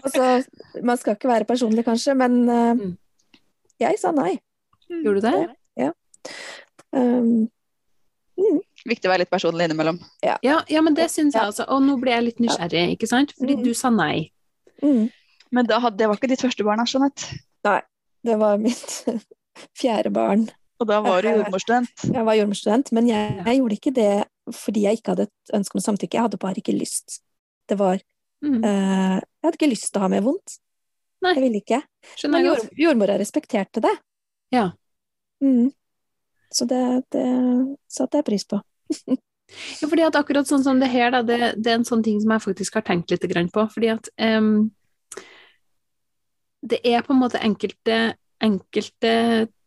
[0.00, 0.28] Altså,
[0.80, 2.94] man skal ikke være personlig, kanskje, men uh, Mm.
[3.82, 4.36] Jeg sa nei.
[4.90, 5.92] Gjorde du det?
[6.92, 7.48] Um,
[8.84, 10.00] Viktig å være litt personlig innimellom.
[10.24, 11.64] Ja, ja men det syns jeg altså.
[11.70, 13.32] Og nå ble jeg litt nysgjerrig, ikke sant?
[13.38, 13.62] Fordi Mm.
[13.64, 14.30] du sa nei.
[14.82, 15.10] mm,
[15.52, 17.38] Men da hadde, det var ikke ditt første barn, Jeanette.
[18.24, 19.04] det var mitt
[19.80, 20.48] fjerde barn.
[20.80, 22.08] Og da var du jordmorstudent.
[22.12, 25.76] Jeg var jordmorstudent, men jeg, jeg gjorde ikke det fordi jeg ikke hadde et ønske
[25.78, 26.14] om samtykke.
[26.18, 27.20] Jeg hadde bare ikke lyst.
[27.68, 28.00] Det var
[28.42, 28.58] Mm.
[28.64, 30.56] uh, Jeg hadde ikke lyst til å ha mer vondt.
[31.22, 31.34] Nei.
[31.36, 31.82] Jeg ville ikke.
[32.16, 33.92] Skjønner Men jord, jordmora respekterte det.
[34.54, 34.70] Ja.
[35.42, 35.70] Mm.
[36.52, 36.82] Så det,
[37.14, 37.26] det
[37.90, 38.62] satte jeg pris på.
[39.52, 42.16] Ja, fordi at akkurat sånn som det her, da, det, det er en sånn ting
[42.22, 43.66] som jeg faktisk har tenkt litt grann på.
[43.74, 44.70] Fordi at um,
[46.64, 47.98] det er på en måte enkelte,
[48.40, 49.12] enkelte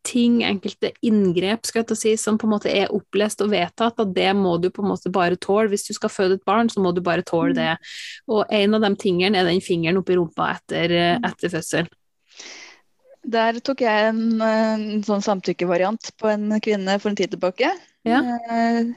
[0.05, 3.49] ting, enkelte inngrep, skal jeg til å si, som på en måte er opplest og
[3.51, 5.67] vedtatt, at det må du på en måte bare tåle.
[5.73, 7.59] Hvis du skal føde et barn, så må du bare tåle Mm.
[7.59, 7.77] det.
[8.29, 11.25] Og en av de tingene er den fingeren oppi rumpa etter, eh, Mm.
[11.31, 11.87] etter fødsel.
[13.27, 17.71] Der tok jeg en, en sånn samtykkevariant på en kvinne for en tid tilbake.
[18.05, 18.21] Ja.
[18.51, 18.93] Eh,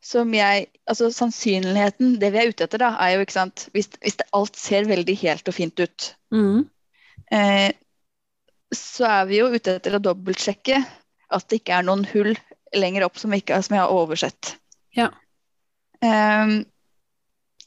[0.00, 3.88] som jeg Altså sannsynligheten Det vi er ute etter, da, er jo ikke sant Hvis,
[4.04, 6.68] hvis det, alt ser veldig helt og fint ut, Mm.
[7.32, 7.72] eh,
[8.74, 10.80] så er vi jo ute etter å dobbeltsjekke
[11.36, 12.32] at det ikke er noen hull
[12.76, 14.56] lenger opp som, ikke, som jeg har oversett.
[14.96, 15.10] Ja.
[16.02, 16.64] Um,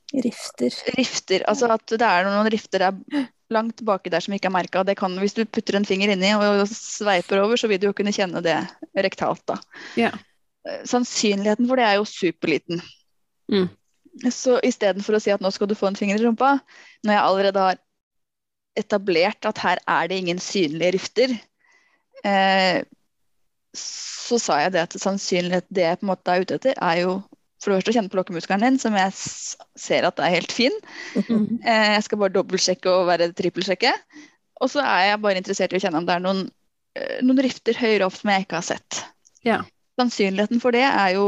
[0.09, 0.73] Rifter.
[0.97, 1.43] rifter.
[1.49, 4.83] Altså at det er noen rifter der langt baki der som ikke er merka.
[4.83, 8.41] Hvis du putter en finger inni og sveiper over, så vil du jo kunne kjenne
[8.45, 8.57] det
[8.97, 9.43] rektalt.
[9.49, 9.59] da.
[9.97, 10.11] Ja.
[10.67, 12.81] Eh, Sannsynligheten for det er jo superliten.
[13.51, 13.69] Mm.
[14.33, 16.57] Så istedenfor å si at nå skal du få en finger i rumpa,
[17.05, 17.81] når jeg allerede har
[18.77, 21.33] etablert at her er det ingen synlige rifter,
[22.25, 22.83] eh,
[23.75, 27.03] så sa jeg det at sannsynlighet det jeg på en måte er ute etter, er
[27.03, 27.19] jo
[27.59, 29.11] for det første å kjenne på lokkemuskelen din, som jeg
[29.79, 30.75] ser at er helt fin.
[31.27, 31.59] Mm.
[31.59, 33.91] Eh, jeg skal bare dobbeltsjekke og være trippelsjekke.
[34.63, 36.45] Og så er jeg bare interessert i å kjenne om det er noen,
[36.95, 39.01] eh, noen rifter høyere opp som jeg ikke har sett.
[39.43, 39.59] Ja.
[39.99, 41.25] Sannsynligheten for det er jo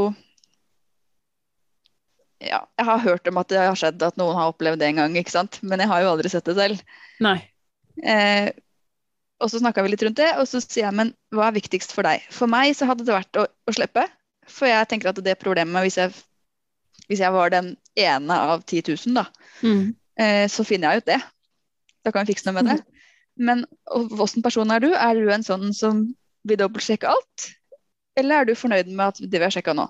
[2.42, 4.96] Ja, jeg har hørt om at det har skjedd at noen har opplevd det en
[5.02, 5.60] gang, ikke sant?
[5.62, 6.80] men jeg har jo aldri sett det selv.
[7.22, 7.36] Nei.
[8.02, 8.48] Eh,
[9.42, 11.94] og så snakka vi litt rundt det, og så sier jeg men hva er viktigst
[11.94, 12.24] for deg?
[12.34, 14.04] For meg så hadde det vært å, å slippe.
[14.50, 16.14] For jeg tenker at det problemet, hvis jeg,
[17.10, 19.26] hvis jeg var den ene av 10 000, da,
[19.62, 19.94] Mm.
[20.18, 21.20] eh, så finner jeg ut det.
[22.02, 22.78] Da kan vi fikse noe med det.
[23.38, 24.90] Men åssen person er du?
[24.92, 26.02] Er du en sånn som
[26.44, 27.46] vil dobbeltsjekke alt?
[28.18, 29.86] Eller er du fornøyd med at det vi har sjekka nå?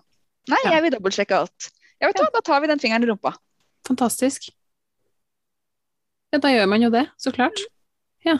[0.52, 0.74] Nei, Ja.
[0.76, 1.70] jeg vil dobbeltsjekke alt.
[2.02, 2.28] Ja, vet du Ja.
[2.28, 3.34] hva, da tar vi den fingeren i rumpa.
[3.86, 4.48] Fantastisk.
[6.32, 7.58] Ja, da gjør man jo det, så klart.
[8.24, 8.38] Ja.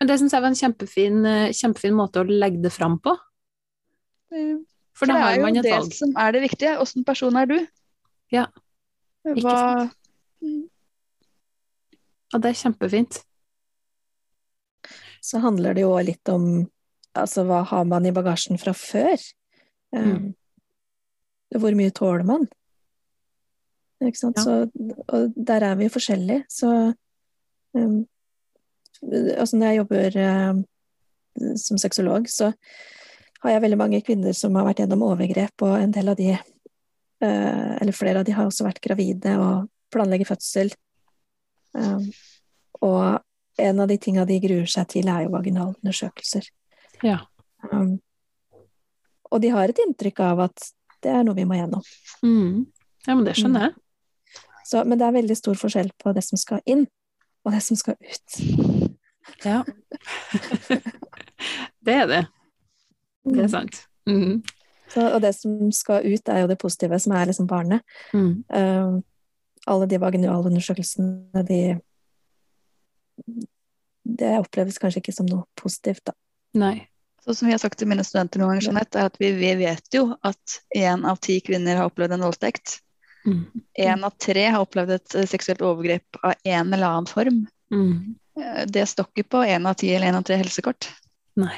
[0.00, 3.12] Men det syns jeg var en kjempefin, eh, kjempefin måte å legge det fram på.
[4.32, 4.56] Eh,
[4.94, 5.92] For da det har er man jo et det valg.
[5.94, 6.78] som er det viktige.
[6.80, 7.66] Åssen person er du?
[8.32, 8.46] Ja.
[9.26, 9.90] Ikke Hva,
[12.34, 13.22] Og det er kjempefint.
[15.22, 16.46] Så handler det jo òg litt om
[17.14, 19.18] altså, hva har man i bagasjen fra før?
[19.94, 20.34] Mm.
[21.60, 22.48] hvor mye tåler man?
[24.02, 24.40] Ikke sant?
[24.40, 24.44] Ja.
[24.44, 26.70] Så, og der er vi jo forskjellige, så
[27.76, 28.00] um,
[29.36, 30.64] altså når jeg jobber um,
[31.58, 32.52] som sexolog, så
[33.42, 36.30] har jeg veldig mange kvinner som har vært gjennom overgrep, og en del av de,
[36.34, 40.72] uh, eller flere av de har også vært gravide og planlegger fødsel.
[41.72, 42.08] Um,
[42.82, 43.22] og
[43.62, 46.48] en av de tinga de gruer seg til, er jo vaginalundersøkelser.
[47.06, 47.20] Ja.
[47.70, 47.98] Um,
[49.32, 51.82] og de har et inntrykk av at det er noe vi må gjennom.
[52.22, 52.66] Mm.
[53.06, 53.78] Ja, men det skjønner jeg.
[54.72, 56.86] Så, men det er veldig stor forskjell på det som skal inn,
[57.44, 58.36] og det som skal ut.
[59.44, 59.58] Ja.
[61.86, 62.20] det er det.
[63.28, 63.82] Det er sant.
[64.08, 64.40] Mm.
[64.88, 67.84] Så, og det som skal ut, er jo det positive, som er liksom barnet.
[68.16, 68.30] Mm.
[68.48, 69.02] Uh,
[69.68, 71.62] alle de vaginalundersøkelsene, de
[74.02, 76.16] Det oppleves kanskje ikke som noe positivt, da.
[76.58, 76.88] Nei.
[77.22, 79.52] Så som vi har sagt til mine studenter noen ganger, Jeanette, er at vi, vi
[79.60, 82.80] vet jo at én av ti kvinner har opplevd en voldtekt.
[83.26, 83.44] Mm.
[83.78, 87.46] Én av tre har opplevd et eh, seksuelt overgrep av en eller annen form.
[87.72, 88.14] Mm.
[88.40, 90.88] Eh, Det står ikke på én av ti eller én av tre helsekort.
[91.36, 91.54] Nei.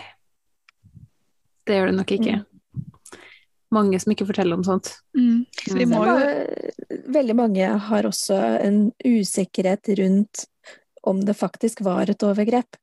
[1.64, 2.44] Det gjør det nok ikke.
[3.74, 4.92] Mange som ikke forteller om sånt.
[5.14, 5.90] Så vi Mm.
[5.96, 6.16] må jo
[7.08, 10.44] Veldig mange har også en usikkerhet rundt
[11.02, 12.76] om det faktisk var et overgrep.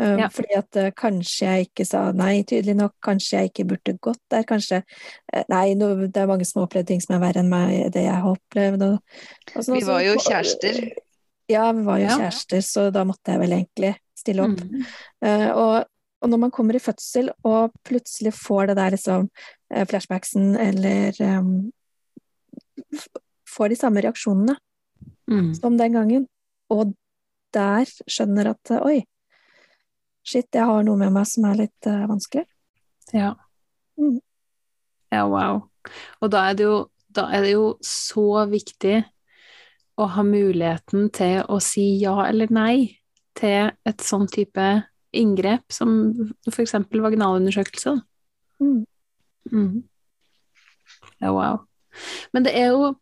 [0.00, 0.28] Um, Ja.
[0.28, 4.18] Fordi at eh, kanskje jeg ikke sa nei tydelig nok, kanskje jeg ikke burde gått
[4.32, 4.80] der, kanskje
[5.32, 8.02] eh, Nei, det er mange som har opplevd ting som er verre enn meg, det
[8.08, 8.82] jeg har opplevd.
[9.54, 10.80] Sånn, Vi var jo kjærester.
[11.48, 12.16] Ja, vi var jo Ja.
[12.18, 14.58] kjærester, så da måtte jeg vel egentlig stille opp.
[14.64, 14.84] Mm.
[15.22, 15.86] Uh, og,
[16.24, 19.30] og når man kommer i fødsel og plutselig får det der liksom
[19.74, 21.72] flashbacksen eller um,
[23.54, 24.56] får de samme reaksjonene
[25.30, 25.54] Mm.
[25.56, 26.26] som den gangen,
[26.68, 26.90] og
[27.54, 28.98] der skjønner at oi,
[30.24, 32.46] shit, jeg har noe med meg som er litt uh, vanskelig.
[33.14, 33.34] Ja.
[34.00, 34.18] Mm.
[35.14, 35.66] Ja, wow.
[36.20, 36.78] Og da er det jo,
[37.14, 39.02] da er det jo så viktig
[40.00, 42.76] å ha muligheten til å si ja eller nei
[43.38, 44.64] til et sånn type
[45.14, 45.92] inngrep som
[46.50, 46.74] f.eks.
[46.90, 47.94] vaginalundersøkelse.
[48.62, 48.82] Mm.
[49.52, 49.84] Mm.
[51.20, 51.62] Ja, wow.
[52.34, 52.94] Men det er jo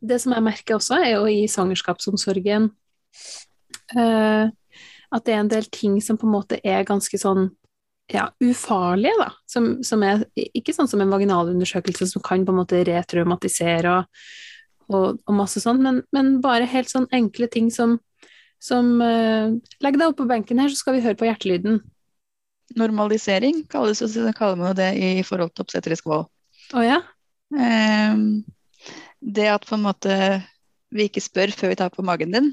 [0.00, 2.70] Det som jeg merker også, er jo i svangerskapsomsorgen
[3.92, 4.48] eh,
[5.10, 7.48] at det er en del ting som på en måte er ganske sånn
[8.10, 9.30] ja, ufarlige, da.
[9.50, 14.22] Som, som er ikke sånn som en vaginalundersøkelse som kan på en måte retraumatisere og,
[14.90, 17.98] og, og masse sånn, men, men bare helt sånn enkle ting som,
[18.62, 21.80] som uh, Legg deg opp på benken her, så skal vi høre på hjertelyden.
[22.78, 24.02] Normalisering kalles,
[24.38, 26.26] kaller man jo det i forhold til obstetrisk vold.
[26.74, 27.00] Oh, ja?
[27.50, 28.42] Um,
[29.20, 30.16] det at på en måte
[30.90, 32.50] vi ikke spør før vi tar på magen din.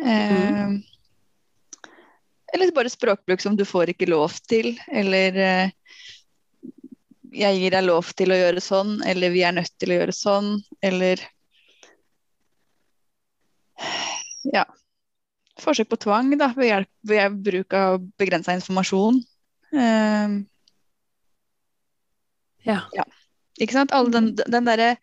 [0.00, 0.80] Ehm,
[2.54, 5.70] Eller bare språkbruk som 'du får ikke lov til', eller eh,
[7.34, 10.14] 'jeg gir deg lov til å gjøre sånn', eller 'vi er nødt til å gjøre
[10.14, 11.18] sånn', eller
[14.44, 14.64] Ja.
[15.60, 19.22] Forsøk på tvang da, ved, hjelp, ved bruk av begrensa informasjon.
[19.72, 20.46] Ehm,
[22.64, 22.80] Ja.
[23.60, 23.92] Ikke sant?
[23.92, 24.96] All den, den derre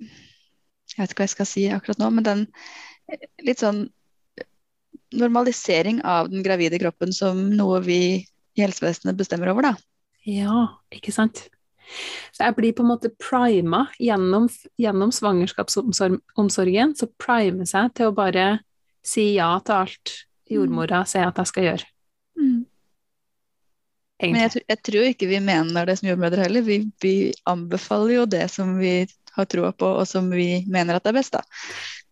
[0.00, 2.46] Jeg vet ikke hva jeg skal si akkurat nå, men den
[3.12, 3.90] eh, litt sånn
[5.14, 8.00] normalisering av den gravide kroppen som noe vi
[8.56, 9.74] i helsevesenet bestemmer over, da.
[10.26, 11.44] Ja, ikke sant?
[12.34, 14.48] Så jeg blir på en måte prima gjennom,
[14.80, 18.46] gjennom svangerskapsomsorgen, så primer seg til å bare
[19.06, 20.16] si ja til alt
[20.50, 21.86] jordmora sier at jeg skal gjøre,
[24.32, 26.64] Men jeg, jeg tror ikke vi mener det som jordmødre heller.
[26.64, 28.94] Vi, vi anbefaler jo det som vi
[29.36, 31.42] har troa på, og som vi mener at er best, da.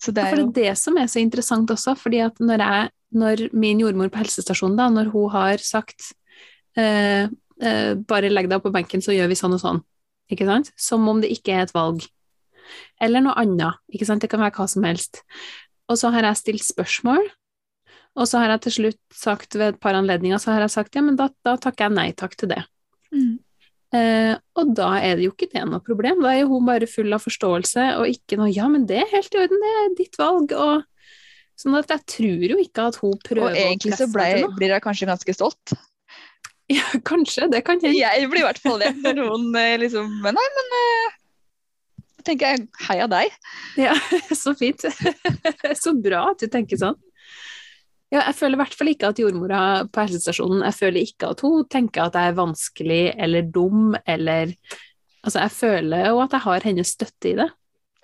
[0.01, 2.21] Så det Ja, er for det jo er det som er så interessant også, fordi
[2.25, 2.91] at når, jeg,
[3.25, 6.13] når min jordmor på helsestasjonen, da, når hun har sagt
[6.77, 7.29] eh,
[7.63, 9.81] eh, bare legg deg på benken, så gjør vi sånn og sånn,
[10.33, 10.73] ikke sant?
[10.81, 12.05] Som om det ikke er et valg.
[13.03, 14.25] Eller noe annet, ikke sant?
[14.25, 15.23] Det kan være hva som helst.
[15.91, 17.27] Og så har jeg stilt spørsmål,
[18.15, 20.95] og så har jeg til slutt sagt ved et par anledninger, så har jeg sagt
[20.97, 22.63] ja, men da, da takker jeg nei takk til det.
[23.15, 23.39] Mm.
[23.95, 27.15] Eh, og da er det jo ikke det noe problem, da er hun bare full
[27.15, 30.19] av forståelse og ikke noe 'ja, men det er helt i orden, det er ditt
[30.19, 30.83] valg', og
[31.55, 34.25] sånn at jeg tror jo ikke at hun prøver Og egentlig å så presse ble,
[34.25, 34.57] meg til noe.
[34.59, 35.75] blir jeg kanskje ganske stolt.
[36.73, 37.99] Ja, kanskje, det kan hende.
[37.99, 41.19] Jeg blir i hvert fall det når noen eh, liksom Men nei, men eh,
[42.25, 43.35] tenker jeg heia deg.
[43.79, 43.95] Ja,
[44.43, 44.87] så fint.
[45.83, 46.97] så bra at du tenker sånn.
[48.15, 51.41] Ja, jeg føler i hvert fall ikke at jordmora på helsestasjonen Jeg føler ikke at
[51.43, 54.53] hun tenker at jeg er vanskelig eller dum eller
[55.25, 57.47] Altså, jeg føler jo at jeg har hennes støtte i det.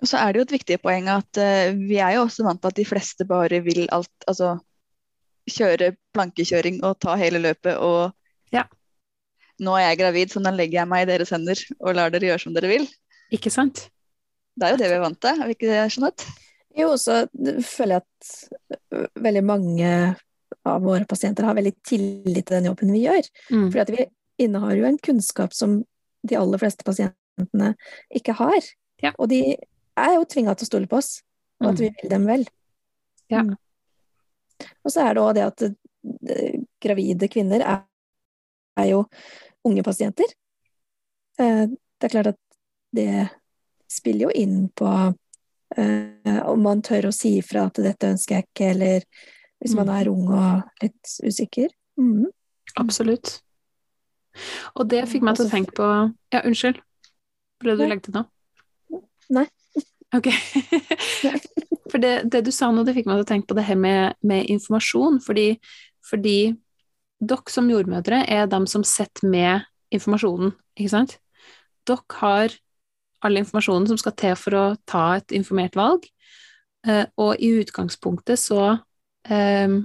[0.01, 2.57] Og så er det jo et viktig poeng at uh, vi er jo også vant
[2.63, 4.55] til at de fleste bare vil alt Altså
[5.51, 8.11] kjøre plankekjøring og ta hele løpet og
[8.51, 8.65] Ja.
[9.61, 12.31] Nå er jeg gravid, så nå legger jeg meg i deres hender og lar dere
[12.31, 12.87] gjøre som dere vil.
[13.31, 13.85] Ikke sant?
[14.57, 16.33] Det er jo det vi er vant til, er vi ikke det, Jeanette?
[16.77, 17.25] Jo, så
[17.65, 19.89] føler jeg at veldig mange
[20.67, 23.27] av våre pasienter har veldig tillit til den jobben vi gjør.
[23.51, 23.67] Mm.
[23.73, 24.05] Fordi vi
[24.45, 25.79] innehar jo en kunnskap som
[26.27, 27.73] de aller fleste pasientene
[28.13, 28.61] ikke har.
[29.01, 29.11] Ja.
[29.17, 29.41] Og de
[29.97, 31.21] er jo tvinga til å stole på oss,
[31.61, 31.81] og at Mm.
[31.81, 32.45] vi vil dem vel.
[33.29, 33.41] Ja.
[33.43, 33.55] Mm.
[34.85, 37.81] Og så er det òg det at eh, gravide kvinner er,
[38.77, 39.05] er jo
[39.65, 40.25] unge pasienter.
[41.39, 41.65] Eh,
[42.01, 42.39] Det er klart at
[42.93, 43.29] det
[43.89, 44.87] spiller jo inn på
[45.77, 49.05] om man tør å si ifra at 'dette ønsker jeg ikke', eller
[49.61, 49.95] hvis man Mm.
[50.01, 51.69] er ung og litt usikker.
[51.99, 52.25] Mm.
[52.77, 53.41] Absolutt.
[54.75, 56.79] Og det fikk meg til å tenke på Ja, unnskyld.
[57.59, 58.25] Ble du legge til nå?
[59.29, 59.47] Nei.
[60.13, 60.27] Ok.
[61.91, 63.75] For det, det du sa nå, det fikk meg til å tenke på det her
[63.75, 65.19] med, med informasjon.
[65.21, 65.59] Fordi,
[66.09, 66.55] fordi
[67.21, 71.17] dere som jordmødre er dem som sitter med informasjonen, ikke sant?
[71.85, 72.55] Dere har
[73.21, 76.05] all informasjonen som skal til for å ta et informert valg.
[76.87, 78.61] Eh, og i utgangspunktet så
[79.29, 79.81] eh,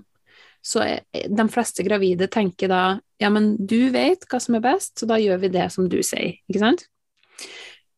[0.67, 0.83] så
[1.13, 2.83] de fleste gravide tenker da
[3.23, 6.01] ja, men du vet hva som er best, så da gjør vi det som du
[6.05, 6.83] sier, ikke sant?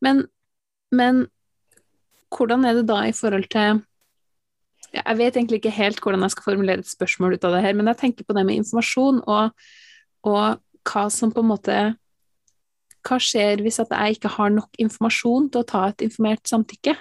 [0.05, 0.27] Men,
[0.93, 1.25] men
[2.31, 3.81] hvordan er det da i forhold til
[4.89, 7.61] Ja, Jeg vet egentlig ikke helt hvordan jeg skal formulere et spørsmål ut av det
[7.61, 9.51] her, men jeg tenker på det med informasjon og,
[10.25, 11.75] og hva som på en måte
[13.09, 16.93] Hva skjer hvis at jeg ikke har nok informasjon til å ta et informert samtykke?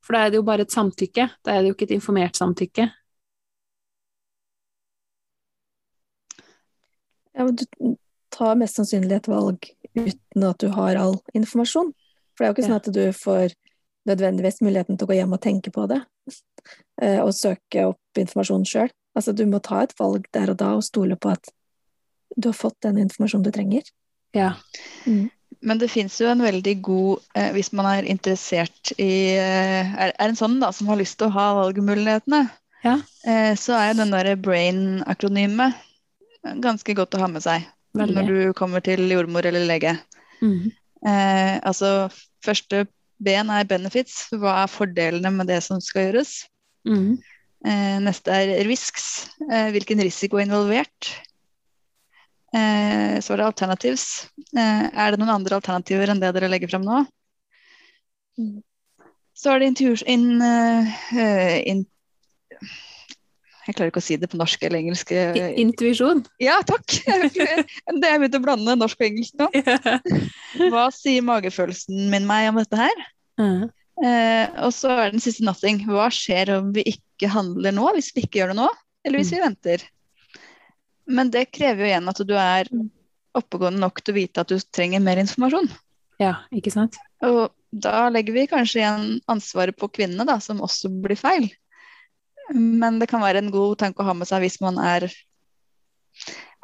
[0.00, 2.38] For da er det jo bare et samtykke, da er det jo ikke et informert
[2.40, 2.86] samtykke.
[7.36, 7.66] Ja, men du
[8.32, 9.68] tar mest sannsynlig et valg
[9.98, 11.92] uten at du har all informasjon.
[12.32, 13.54] For det er jo ikke sånn at du får
[14.08, 16.00] nødvendigvis muligheten til å gå hjem og tenke på det,
[17.04, 18.90] eh, og søke opp informasjon sjøl.
[19.18, 21.52] Altså, du må ta et valg der og da og stole på at
[22.36, 23.84] du har fått den informasjonen du trenger.
[24.36, 24.52] Ja.
[25.60, 30.12] Men det fins jo en veldig god, eh, hvis man er interessert i eh, er,
[30.14, 32.44] er en sånn da, som har lyst til å ha valgmulighetene,
[32.84, 32.98] Ja.
[33.26, 35.74] eh, så er jo den derre brain-akronymet
[36.62, 37.64] ganske godt å ha med seg
[37.98, 38.14] Veldig.
[38.14, 39.96] når du kommer til jordmor eller lege.
[40.42, 40.70] Mm.
[41.06, 42.08] Eh, altså
[42.44, 42.84] første
[43.18, 46.44] ben er benefits, hva er fordelene med det som skal gjøres?
[46.86, 47.16] Mm.
[47.66, 51.10] Eh, neste er risks, eh, hvilken risiko er involvert?
[52.56, 54.06] Eh, så var det alternatives.
[54.56, 57.02] Eh, er det noen andre alternativer enn det dere legger frem nå?
[58.40, 58.58] Mm.
[59.36, 61.86] Så er det intervjuer in, eh, in,
[63.68, 65.10] Jeg klarer ikke å si det på norsk eller engelsk.
[65.60, 66.22] Intuisjon.
[66.40, 66.86] Ja, takk!
[67.04, 69.50] Det er begynt å blande norsk og engelsk nå.
[70.72, 73.04] Hva sier magefølelsen min meg om dette her?
[73.98, 75.82] Eh, og så er den siste nothing.
[75.84, 78.70] Hva skjer om vi ikke handler nå, hvis vi ikke gjør det nå,
[79.04, 79.84] eller hvis vi venter?
[81.08, 82.68] Men det krever jo igjen at du er
[83.38, 85.70] oppegående nok til å vite at du trenger mer informasjon.
[86.22, 86.98] ja, ikke sant?
[87.24, 91.48] Og da legger vi kanskje igjen ansvaret på kvinnene, da, som også blir feil.
[92.54, 95.04] Men det kan være en god tanke å ha med seg hvis man er,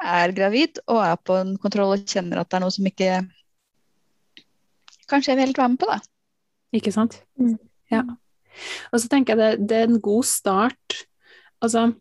[0.01, 3.11] er gravid og er på en kontroll og kjenner at det er noe som ikke
[5.05, 5.99] Kanskje jeg vil helt være med på, da.
[6.73, 7.19] Ikke sant?
[7.37, 7.59] Mm.
[7.93, 7.99] Ja.
[8.89, 10.95] Og så tenker jeg det, det er en god start.
[11.61, 11.91] Altså,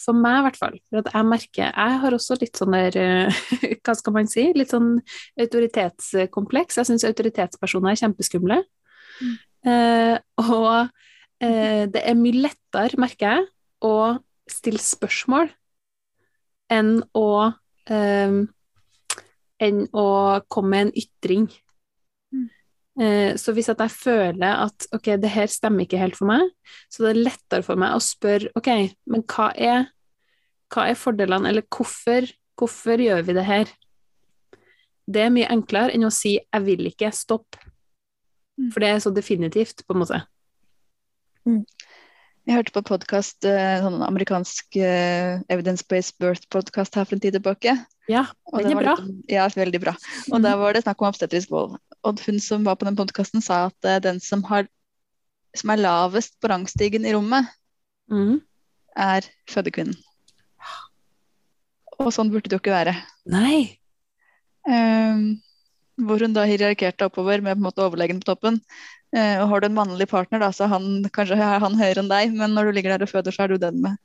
[0.00, 0.76] for meg i hvert fall.
[0.90, 3.40] For jeg merker Jeg har også litt sånn der eh,
[3.84, 4.46] Hva skal man si?
[4.56, 4.96] Litt sånn
[5.40, 6.80] autoritetskompleks.
[6.80, 8.60] Jeg syns autoritetspersoner er kjempeskumle.
[9.68, 10.70] Eh, og
[11.44, 13.48] eh, det er mye lettere, merker jeg,
[13.84, 13.94] å
[14.50, 15.50] stille spørsmål
[16.70, 17.28] enn å
[17.90, 18.40] eh,
[19.60, 20.06] enn å
[20.48, 21.48] komme med en ytring.
[23.00, 26.50] Eh, Så hvis at jeg føler at ok, det her stemmer ikke helt for meg,
[26.92, 28.70] så det er lettere for meg å spørre ok,
[29.08, 29.86] men hva er,
[30.70, 32.28] hva er fordelene, eller hvorfor,
[32.60, 33.72] hvorfor gjør vi det her?
[35.10, 37.56] Det er mye enklere enn å si jeg vil ikke, stopp.
[38.60, 38.68] Mm.
[38.74, 40.20] For det er så definitivt, på en måte.
[41.48, 47.74] Jeg hørte på podkast, sånn amerikansk eh, evidence-based birth-podkast her for en tid tilbake.
[48.10, 48.94] Ja, Og den er bra.
[48.98, 49.94] litt- ja, veldig bra.
[50.32, 50.42] Og mm.
[50.42, 51.78] da var det snakk om obstetrisk vold.
[52.02, 54.66] Og hun som var på den podkasten sa at uh, den som, har,
[55.54, 57.46] som er lavest på rangstigen i rommet,
[58.10, 58.40] mm.
[58.96, 59.98] er fødekvinnen.
[62.00, 62.96] Og sånn burde det jo ikke være.
[63.28, 63.78] Nei.
[64.66, 65.40] Um,
[66.00, 68.58] hvor hun da hierarkerte oppover med på en måte overlegen på toppen.
[69.14, 72.10] Uh, og har du en mannlig partner, da, så han, kanskje er han høyere enn
[72.10, 74.00] deg, men når du ligger der og føder, så er du den med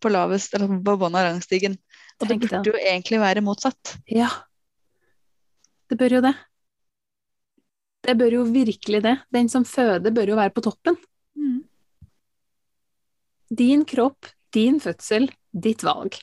[0.00, 1.76] på lavest, eller på bånn av rangstigen.
[2.20, 3.96] Og det burde jo egentlig være motsatt.
[4.10, 4.28] Ja.
[5.90, 6.34] Det bør jo det.
[8.06, 9.16] Det bør jo virkelig det.
[9.32, 10.98] Den som føder, bør jo være på toppen.
[13.50, 16.14] Din kropp, din fødsel, ditt valg.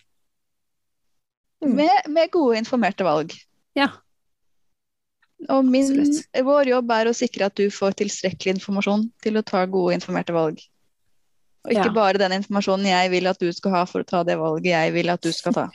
[1.64, 1.74] Mm.
[1.76, 3.34] Med, med gode, informerte valg.
[3.76, 3.90] Ja.
[5.54, 5.92] Og min,
[6.48, 10.34] vår jobb er å sikre at du får tilstrekkelig informasjon til å ta gode, informerte
[10.34, 10.62] valg.
[11.68, 11.94] Og ikke Ja.
[11.94, 14.94] bare den informasjonen jeg vil at du skal ha for å ta det valget jeg
[14.96, 15.66] vil at du skal ta.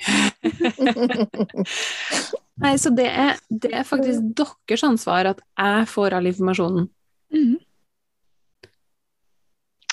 [2.62, 6.88] Nei, så det er, det er faktisk deres ansvar at jeg får all informasjonen.
[7.32, 7.58] Mm.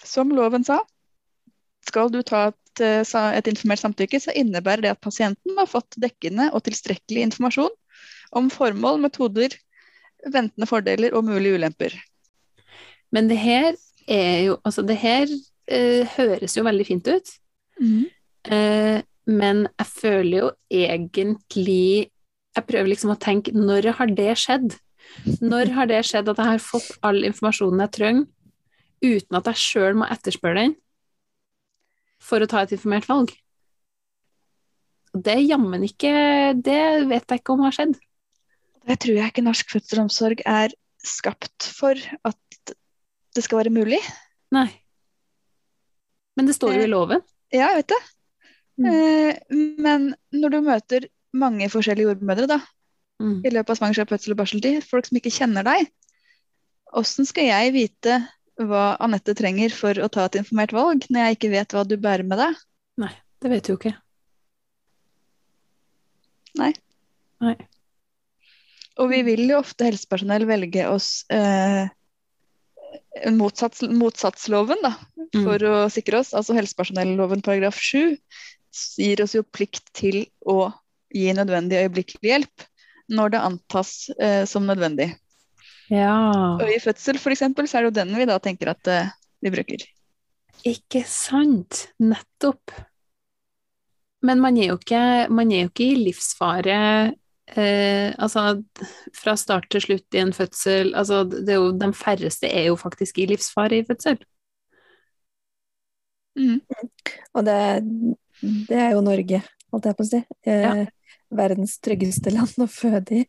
[0.08, 0.80] Som loven sa,
[1.88, 3.04] skal du ta et, eh,
[3.36, 7.76] et informert samtykke, så innebærer det at pasienten har fått dekkende og tilstrekkelig informasjon
[8.39, 9.56] om formål, metoder,
[10.28, 11.95] ventende fordeler og mulige ulemper.
[13.12, 13.76] Men det her
[14.08, 15.28] er jo Altså, det her
[15.70, 17.32] eh, høres jo veldig fint ut,
[18.49, 22.09] eh, men jeg føler jo egentlig
[22.57, 24.74] Jeg prøver liksom å tenke når har det skjedd?
[25.39, 28.26] Når har det skjedd at jeg har fått all informasjonen jeg trenger,
[29.05, 30.74] uten at jeg sjøl må etterspørre den
[32.20, 33.32] for å ta et informert valg?
[35.13, 36.11] Det jammen ikke
[36.57, 37.95] Det vet jeg ikke om har skjedd.
[38.89, 40.74] Det tror jeg ikke norsk fødselsomsorg er
[41.05, 41.95] skapt for
[42.26, 42.76] at
[43.36, 43.99] det skal være mulig.
[44.55, 44.70] Nei.
[46.40, 47.22] Men det står jo i loven.
[47.52, 48.02] Ja, jeg vet det.
[48.80, 48.90] Mm.
[48.90, 52.62] Eh, men når du møter mange forskjellige jordmødre da,
[53.20, 53.42] Mm.
[53.44, 55.90] i løpet av svangerskap, fødsel og barseltid, folk som ikke kjenner deg,
[56.94, 58.14] hvordan skal jeg vite
[58.64, 61.98] hva Anette trenger for å ta et informert valg, når jeg ikke vet hva du
[62.00, 62.56] bærer med deg?
[63.04, 63.12] Nei,
[63.44, 63.92] Det vet du jo ikke.
[66.60, 66.72] Nei.
[67.44, 67.56] Nei.
[69.00, 71.92] Og vi vil jo ofte helsepersonell velge oss eh,
[73.36, 74.96] motsats, motsatsloven, da,
[75.30, 75.44] Mm.
[75.46, 76.32] for å sikre oss.
[76.34, 78.18] Altså helsepersonelloven paragraf 7
[78.98, 80.72] gir oss jo plikt til å
[81.14, 82.66] gi nødvendig øyeblikkelig hjelp
[83.14, 85.12] når det antas eh, som nødvendig.
[85.90, 86.58] Ja.
[86.58, 87.42] Og i fødsel f.eks.
[87.42, 89.10] så er det jo den vi da tenker at eh,
[89.42, 89.86] vi bruker.
[90.66, 91.88] Ikke sant?
[92.02, 92.74] Nettopp.
[94.26, 96.80] Men man er jo ikke, man er jo ikke i livsfare
[97.58, 98.60] eh, altså
[99.18, 100.93] fra start til slutt i en fødsel.
[100.97, 104.20] Altså, det er jo, de færreste er jo faktisk i livsfare i fødsel.
[106.39, 106.60] Mm.
[107.34, 107.58] Og det,
[108.70, 109.41] det er jo Norge,
[109.74, 110.24] holdt jeg på å si.
[110.47, 110.88] Eh, Ja.
[111.30, 113.26] Verdens tryggeste land å føde i.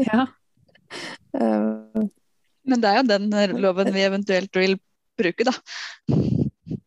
[0.00, 0.22] Ja.
[1.36, 2.04] uh,
[2.68, 4.78] Men det er jo den loven vi eventuelt vil
[5.20, 5.52] bruke, da.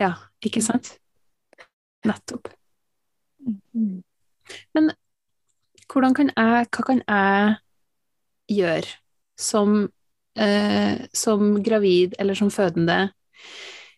[0.02, 0.10] ja,
[0.42, 0.96] ikke sant?
[2.08, 2.50] Nettopp.
[3.46, 4.02] mm.
[4.74, 4.90] Hvordan
[5.90, 7.56] kan jeg, hva kan jeg
[8.56, 8.96] gjøre
[9.40, 9.88] som,
[10.38, 13.10] eh, som gravid eller som fødende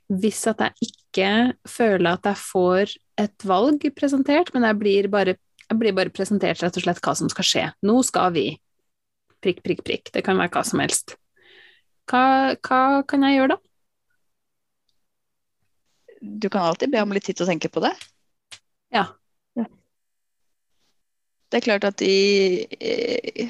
[0.07, 1.31] hvis at jeg ikke
[1.67, 5.35] føler at jeg får et valg presentert, men jeg blir bare,
[5.67, 7.65] jeg blir bare presentert rett og slett hva som skal skje.
[7.83, 8.45] Nå skal vi
[9.43, 10.11] prikk, prikk, prikk.
[10.15, 11.17] Det kan være hva som helst.
[12.07, 13.59] Hva, hva kan jeg gjøre da?
[16.21, 17.91] Du kan alltid be om litt tid til å tenke på det.
[18.95, 19.03] Ja.
[19.03, 19.16] Ja.
[21.47, 23.47] Det er klart at i,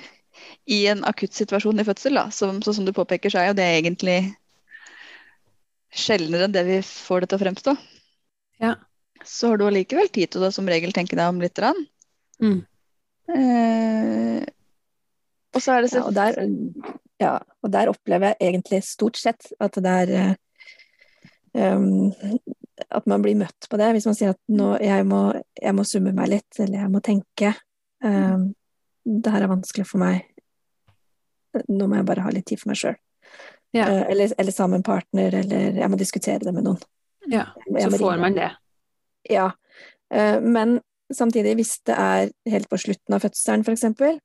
[0.70, 3.58] i, en akutt situasjon i fødsel, da, som, så, som du påpeker, så er jo
[3.58, 4.18] det egentlig
[5.98, 7.76] sjeldnere enn det vi får det til å fremstå.
[8.62, 8.76] Ja.
[9.26, 11.60] Så har du allikevel tid til å som regel tenke deg om litt.
[12.44, 12.60] Mm.
[13.34, 14.44] Eh,
[15.56, 16.38] og så er det Ja, og der,
[17.20, 17.34] ja,
[17.66, 20.36] og der opplever jeg egentlig stort sett at det er
[21.58, 22.14] um,
[22.94, 23.90] At man blir møtt på det.
[23.96, 27.02] Hvis man sier at nå, jeg, må, jeg må summe meg litt, eller jeg må
[27.02, 27.56] tenke.
[28.04, 28.52] Um,
[29.08, 30.28] det her er vanskelig for meg.
[31.68, 32.98] Nå må jeg bare ha litt tid for meg sjøl.
[33.76, 33.86] Ja.
[34.08, 36.80] eller, eller sammen med en partner, eller jeg må diskutere det med noen.
[37.28, 37.50] ja.
[37.68, 38.52] Jeg Så får man det.
[39.30, 39.50] Ja.
[40.14, 40.80] Uh, Men
[41.14, 44.22] samtidig, hvis det er helt på slutten av fødselen f.eks.,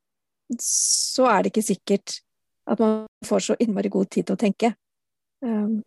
[0.62, 2.20] så er det ikke sikkert
[2.70, 4.74] at man får så innmari god tid til å tenke.
[5.42, 5.82] Um,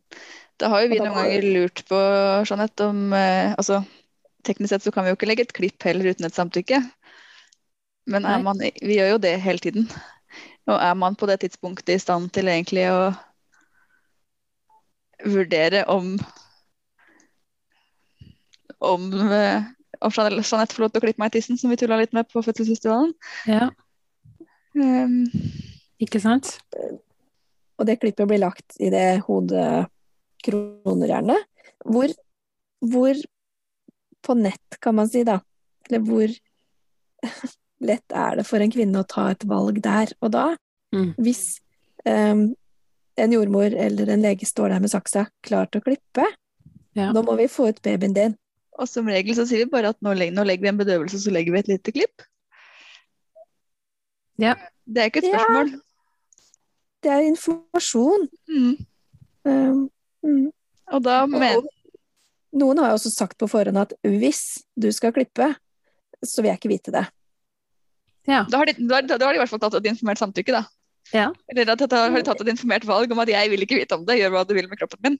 [0.59, 1.99] Da har jo vi noen ganger lurt på,
[2.47, 3.83] Jeanette, om eh, altså,
[4.45, 6.77] Teknisk sett så kan vi jo ikke legge et klipp heller uten et samtykke.
[8.05, 9.87] Men er man, vi gjør jo det hele tiden.
[10.69, 12.99] Og er man på det tidspunktet i stand til egentlig å
[15.25, 16.17] vurdere om
[18.85, 19.63] om, eh,
[20.03, 22.13] om Jeanette Jeanette får lov til å klippe meg i tissen, som vi tulla litt
[22.13, 23.13] med på fødselsfestivalen.
[23.49, 23.69] Ja,
[24.75, 25.23] Um,
[26.03, 26.57] ikke sant?
[27.79, 31.37] og det klippet blir lagt i det hodekronerjernet.
[31.85, 32.07] Hvor,
[32.83, 33.15] hvor
[34.25, 35.39] på nett, kan man si, da,
[35.87, 36.27] eller hvor
[37.81, 40.45] lett er det for en kvinne å ta et valg der og da?
[40.95, 41.11] Mm.
[41.19, 41.59] Hvis
[42.07, 42.47] um,
[43.19, 46.25] en jordmor eller en lege står der med saksa, klar til å klippe,
[46.95, 47.11] Ja.
[47.11, 48.37] nå må vi få ut babyen din.
[48.79, 51.19] og som regel så sier vi bare at nå, legger, nå legger vi en bedøvelse,
[51.19, 52.21] så legger vi et lite klipp.
[54.37, 54.55] Ja.
[54.85, 55.39] Det er ikke et Ja.
[55.39, 55.81] spørsmål.
[57.03, 58.29] Det er informasjon.
[58.49, 58.85] Mm.
[59.45, 59.89] Um,
[60.23, 60.51] mm.
[60.87, 61.69] Og da men, Og
[62.53, 65.55] Noen har jo også sagt på forhånd at hvis du skal klippe,
[66.23, 67.05] så vil jeg ikke vite det.
[68.25, 68.41] Ja.
[68.49, 70.63] da, har de, da, da har de i hvert fall tatt et informert samtykke, da.
[71.13, 71.29] Ja.
[71.51, 73.97] Eller at da har de tatt et informert valg om at jeg vil ikke vite
[73.97, 75.17] om det, gjør hva du vil med kroppen min.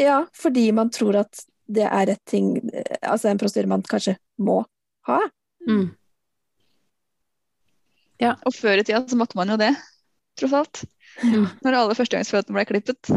[0.00, 2.56] Ja, fordi man tror at det er et ting
[2.98, 4.58] Altså en prosedyre man kanskje må
[5.08, 5.20] ha.
[5.68, 5.94] Mm.
[8.24, 9.72] Og før i tida så måtte man jo det,
[10.38, 10.82] tross alt.
[11.22, 11.46] Mm.
[11.64, 13.10] Når alle førstegangsfødende ble klippet.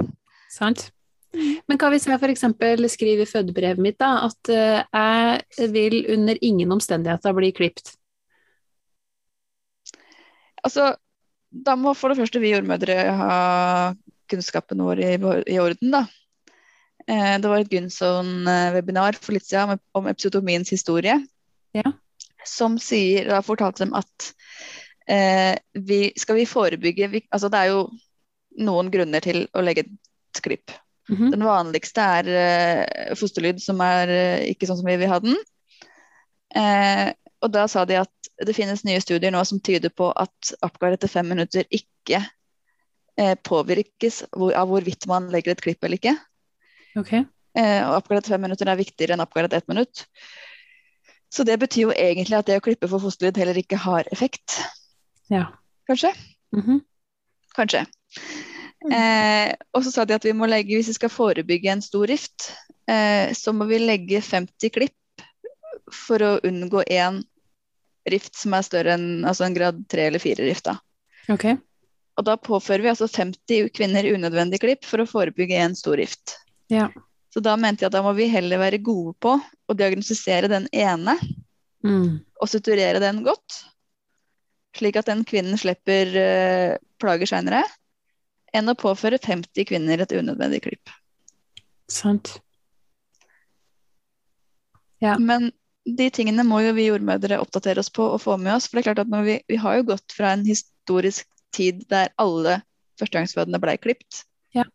[0.51, 0.89] Sant?
[1.37, 2.45] Men hva hvis jeg f.eks.
[2.93, 7.95] skriver i fødebrevet mitt da, at eh, jeg vil under ingen omstendigheter bli klipt?
[10.65, 10.93] Altså,
[11.51, 13.35] da må for det første vi jordmødre ha
[14.31, 15.11] kunnskapen vår i,
[15.53, 16.03] i orden, da.
[17.07, 21.15] Eh, det var et Gunson-webinar for litt siden om, om episiotomiens historie.
[21.77, 21.93] Ja.
[22.47, 24.31] Som sier, da fortalte dem at
[25.07, 27.87] eh, vi, skal vi forebygge vi, Altså det er jo
[28.67, 30.73] noen grunner til å legge et klipp.
[31.07, 31.31] Mhm.
[31.31, 35.37] Den vanligste er eh, fosterlyd som er eh, ikke sånn som vi vil ha den.
[36.57, 37.07] Eh,
[37.43, 40.93] og da sa de at det finnes nye studier nå som tyder på at Apgar
[40.93, 42.21] etter fem minutter ikke
[43.17, 46.13] eh, påvirkes hvor, av hvorvidt man legger et klipp eller ikke.
[46.97, 47.23] Okay.
[47.57, 50.05] Eh, og Apgar etter fem minutter er viktigere enn Apgar etter ett minutt.
[51.33, 54.61] Så det betyr jo egentlig at det å klippe for fosterlyd heller ikke har effekt,
[55.29, 55.47] Ja.
[55.89, 56.13] kanskje.
[56.55, 56.81] Mhm.
[57.57, 57.85] Kanskje.
[58.93, 62.07] Eh, og så sa de at vi må legge, hvis vi skal forebygge en stor
[62.07, 62.51] rift,
[62.87, 65.25] eh, så må vi legge 50 klipp
[65.91, 67.23] for å unngå én
[68.13, 70.69] rift som er større enn altså en grad 3 eller 4-rift.
[70.69, 70.77] da.
[71.33, 71.49] Ok.
[72.17, 76.37] Og da påfører vi altså 50 kvinner unødvendig klipp for å forebygge en stor rift.
[76.73, 76.87] Ja.
[77.33, 80.65] Så da mente jeg at da må vi heller være gode på å diagnostisere den
[80.73, 81.17] ene
[81.85, 82.19] Mm.
[82.41, 83.61] og suturere den godt,
[84.77, 87.61] slik at den kvinnen slipper uh, plager seinere,
[88.55, 90.91] enn å påføre 50 kvinner et unødvendig klipp.
[91.87, 92.39] Sant.
[95.03, 95.15] Ja.
[95.21, 95.51] Men
[95.87, 98.67] de tingene må jo vi jordmødre oppdatere oss på og få med oss.
[98.67, 101.85] For det er klart at når vi, vi har jo gått fra en historisk tid
[101.91, 102.59] der alle
[102.99, 104.25] førstegangsfødende blei klipt,
[104.55, 104.65] Ja.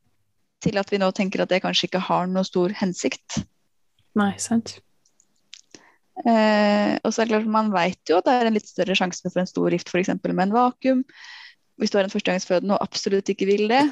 [0.63, 3.43] til at vi nå tenker at det kanskje ikke har noe stor hensikt.
[4.17, 4.79] Nei, sant.
[6.23, 8.95] Eh, og så er det klart Man vet jo at det er en litt større
[8.95, 10.13] sjanse for en stor rift f.eks.
[10.23, 11.05] med en vakuum.
[11.81, 13.83] Hvis du har en førstegangsfødende og absolutt ikke vil det.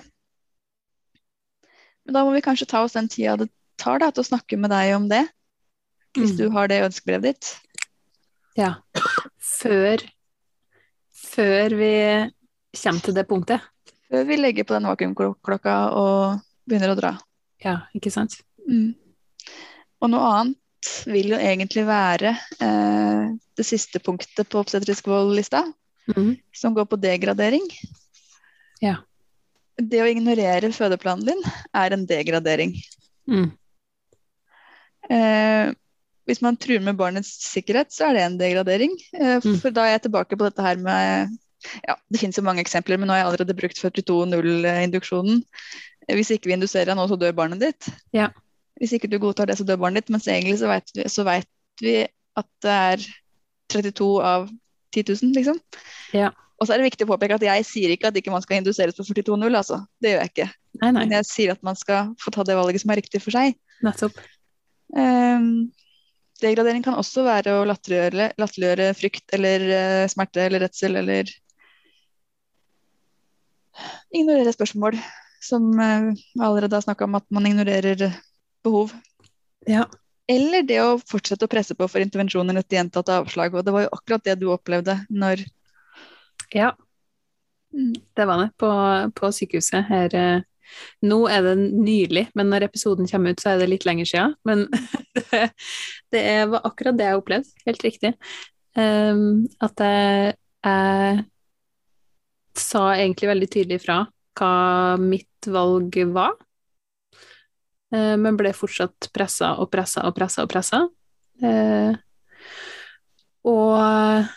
[2.05, 3.51] Men da må vi kanskje ta oss den tida det
[3.81, 5.25] tar da, til å snakke med deg om det.
[6.17, 6.37] Hvis Mm.
[6.37, 7.51] du har det ønskebrevet ditt.
[8.59, 8.75] Ja.
[9.39, 10.03] Før
[11.21, 11.93] Før vi
[12.75, 13.61] kommer til det punktet.
[14.11, 17.11] Før vi legger på den vakuumklokka og begynner å dra.
[17.63, 18.41] Ja, ikke sant?
[18.67, 18.95] Mm.
[20.01, 22.33] Og noe annet vil jo egentlig være
[22.65, 25.63] eh, det siste punktet på obstetrisk vold-lista,
[26.17, 26.33] mm.
[26.57, 27.69] som går på degradering.
[28.81, 28.97] Ja.
[29.77, 31.45] Det å ignorere fødeplanen din
[31.77, 32.75] er en degradering.
[33.29, 33.51] Mm.
[35.11, 35.71] Eh,
[36.31, 38.95] hvis man truer med barnets sikkerhet, så er det en degradering.
[39.18, 39.57] Eh, Mm.
[39.61, 41.37] for da er jeg tilbake på dette her med
[41.87, 45.43] ja, Det finnes jo mange eksempler, men nå har jeg allerede brukt 42-0-induksjonen.
[46.09, 47.89] Eh, Hvis ikke vi induserer nå, så dør barnet ditt.
[48.16, 48.31] Ja.
[48.81, 50.11] Hvis ikke du godtar det, så dør barnet ditt.
[50.14, 51.47] Mens egentlig så vet vi, så vet
[51.85, 51.97] vi
[52.41, 53.05] at det er
[53.74, 54.49] 32 av
[54.95, 55.61] 10 000, liksom.
[56.16, 56.31] Ja.
[56.61, 58.59] Og så er det viktig å påpeke at jeg sier ikke at ikke man skal
[58.61, 59.83] induseres på 42-0, altså.
[60.01, 60.49] Det gjør jeg ikke.
[60.81, 61.05] Nei, nei.
[61.05, 63.55] Men jeg sier at man skal få ta det valget som er riktig for seg.
[63.85, 64.16] Nettopp.
[64.97, 65.70] Ehm,
[66.43, 71.30] degradering kan også være å latterliggjøre, latterliggjøre frykt eller uh, smerte eller redsel eller
[74.14, 74.99] ignorere spørsmål,
[75.45, 76.11] som uh,
[76.43, 78.11] allerede har snakka om at man ignorerer
[78.66, 78.93] behov.
[79.68, 79.86] Ja.
[80.30, 83.57] Eller det å fortsette å presse på for intervensjoner etter gjentatte avslag.
[83.57, 85.43] Og det var jo akkurat det du opplevde når
[86.55, 86.72] Ja,
[87.72, 87.95] Mm.
[88.14, 88.51] det var det.
[88.57, 88.70] På,
[89.14, 90.43] på sykehuset her eh,
[91.07, 94.37] Nå er det nylig, men når episoden kommer ut, så er det litt lenger siden.
[94.49, 94.66] Men
[95.31, 95.43] det,
[96.14, 97.64] det var akkurat det jeg opplevde.
[97.66, 98.14] Helt riktig.
[98.79, 101.25] Um, at jeg, jeg
[102.61, 104.05] sa egentlig veldig tydelig fra
[104.39, 104.55] hva
[105.01, 106.37] mitt valg var.
[107.95, 110.85] Eh, men ble fortsatt pressa og pressa og pressa og pressa.
[111.41, 111.97] Uh,
[113.49, 114.29] og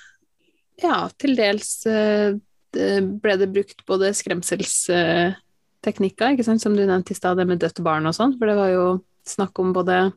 [0.79, 2.37] ja, til dels eh,
[2.71, 4.13] ble det brukt både
[5.83, 8.47] skremselsteknikker, ikke sant, som du nevnte i stad, det med dødt barn og sånn, for
[8.47, 8.85] det var jo
[9.27, 10.11] snakk om både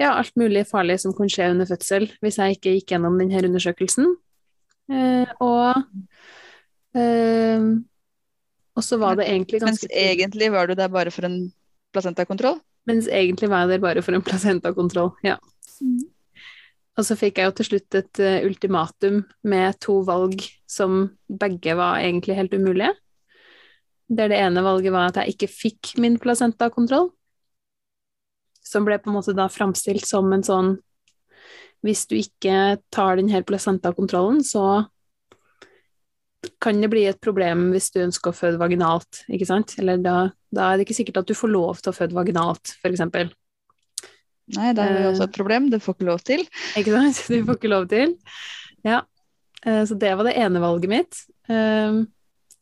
[0.00, 3.44] ja, alt mulig farlig som kunne skje under fødsel hvis jeg ikke gikk gjennom denne
[3.46, 4.16] undersøkelsen.
[4.90, 5.84] Eh, og
[6.98, 7.68] eh,
[8.80, 11.52] så var det egentlig ganske Mens egentlig var du der bare for en
[11.94, 12.58] placentakontroll.
[12.86, 15.38] Mens egentlig var jeg der bare for en placentakontroll, ja.
[16.94, 21.74] Og så fikk jeg jo til slutt et eh, ultimatum med to valg som begge
[21.78, 22.92] var egentlig helt umulige.
[24.08, 27.10] Der det ene valget var at jeg ikke fikk min placentakontroll,
[28.64, 30.74] som ble på en måte da framstilt som en sånn
[31.84, 34.86] Hvis du ikke tar denne placentakontrollen, så
[36.60, 39.74] kan det bli et problem hvis du ønsker å føde vaginalt, ikke sant?
[39.80, 40.14] Eller da,
[40.48, 43.32] da er det ikke sikkert at du får lov til å føde vaginalt, eksempel.
[44.54, 45.70] Nei, det er jo også et problem.
[45.72, 46.44] Det får ikke lov til.
[46.76, 47.20] Ikke sant?
[47.32, 48.16] Du får ikke lov til.
[48.84, 49.02] Ja.
[49.64, 51.20] Eh, Så det var det ene valget mitt.
[51.48, 52.00] Eh,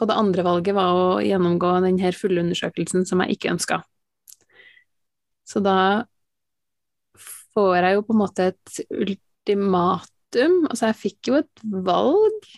[0.03, 3.79] Og det andre valget var å gjennomgå denne fulle undersøkelsen som jeg ikke ønska.
[5.47, 6.09] Så da
[7.55, 10.59] får jeg jo på en måte et ultimatum.
[10.67, 12.51] Altså, jeg fikk jo et valg.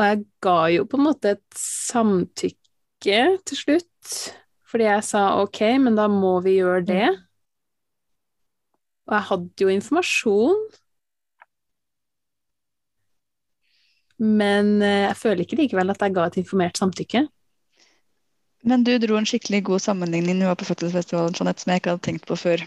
[0.00, 4.14] Og jeg ga jo på en måte et samtykke til slutt,
[4.70, 7.08] fordi jeg sa ok, men da må vi gjøre det.
[9.06, 10.62] Og jeg hadde jo informasjon.
[14.20, 17.24] Men eh, jeg føler ikke likevel at jeg ga et informert samtykke.
[18.68, 22.04] Men du dro en skikkelig god sammenligning nå på Fødselsfestivalen, Jeanette, som jeg ikke hadde
[22.04, 22.64] tenkt på før.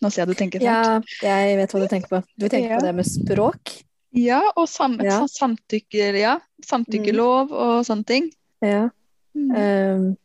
[0.00, 1.10] Nå ser jeg du tenker fælt.
[1.24, 2.22] Ja, jeg vet hva du tenker på.
[2.40, 2.78] Du tenker Ja.
[2.78, 3.74] på det med språk.
[4.16, 5.26] Ja, og sam Ja.
[5.28, 8.30] samtykke, ja, samtykkelov og sånne ting.
[8.64, 8.88] Ja.
[9.36, 9.50] Mm.
[9.52, 10.16] Um,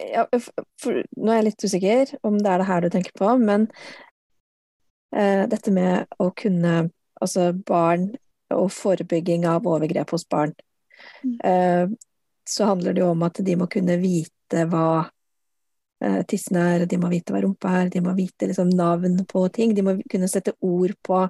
[0.00, 0.24] ja,
[0.80, 3.68] for, nå er jeg litt usikker om det er det her du tenker på, men
[5.12, 6.90] uh, dette med å kunne
[7.24, 8.10] Altså barn
[8.54, 10.52] og forebygging av overgrep hos barn.
[11.24, 11.36] Mm.
[11.44, 11.86] eh,
[12.48, 15.06] så handler det jo om at de må kunne vite hva
[16.04, 19.46] eh, tissen er, de må vite hva rumpa er, de må vite liksom navn på
[19.52, 19.72] ting.
[19.74, 21.22] De må kunne sette ord på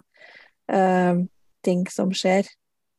[0.68, 1.22] eh,
[1.64, 2.50] ting som skjer,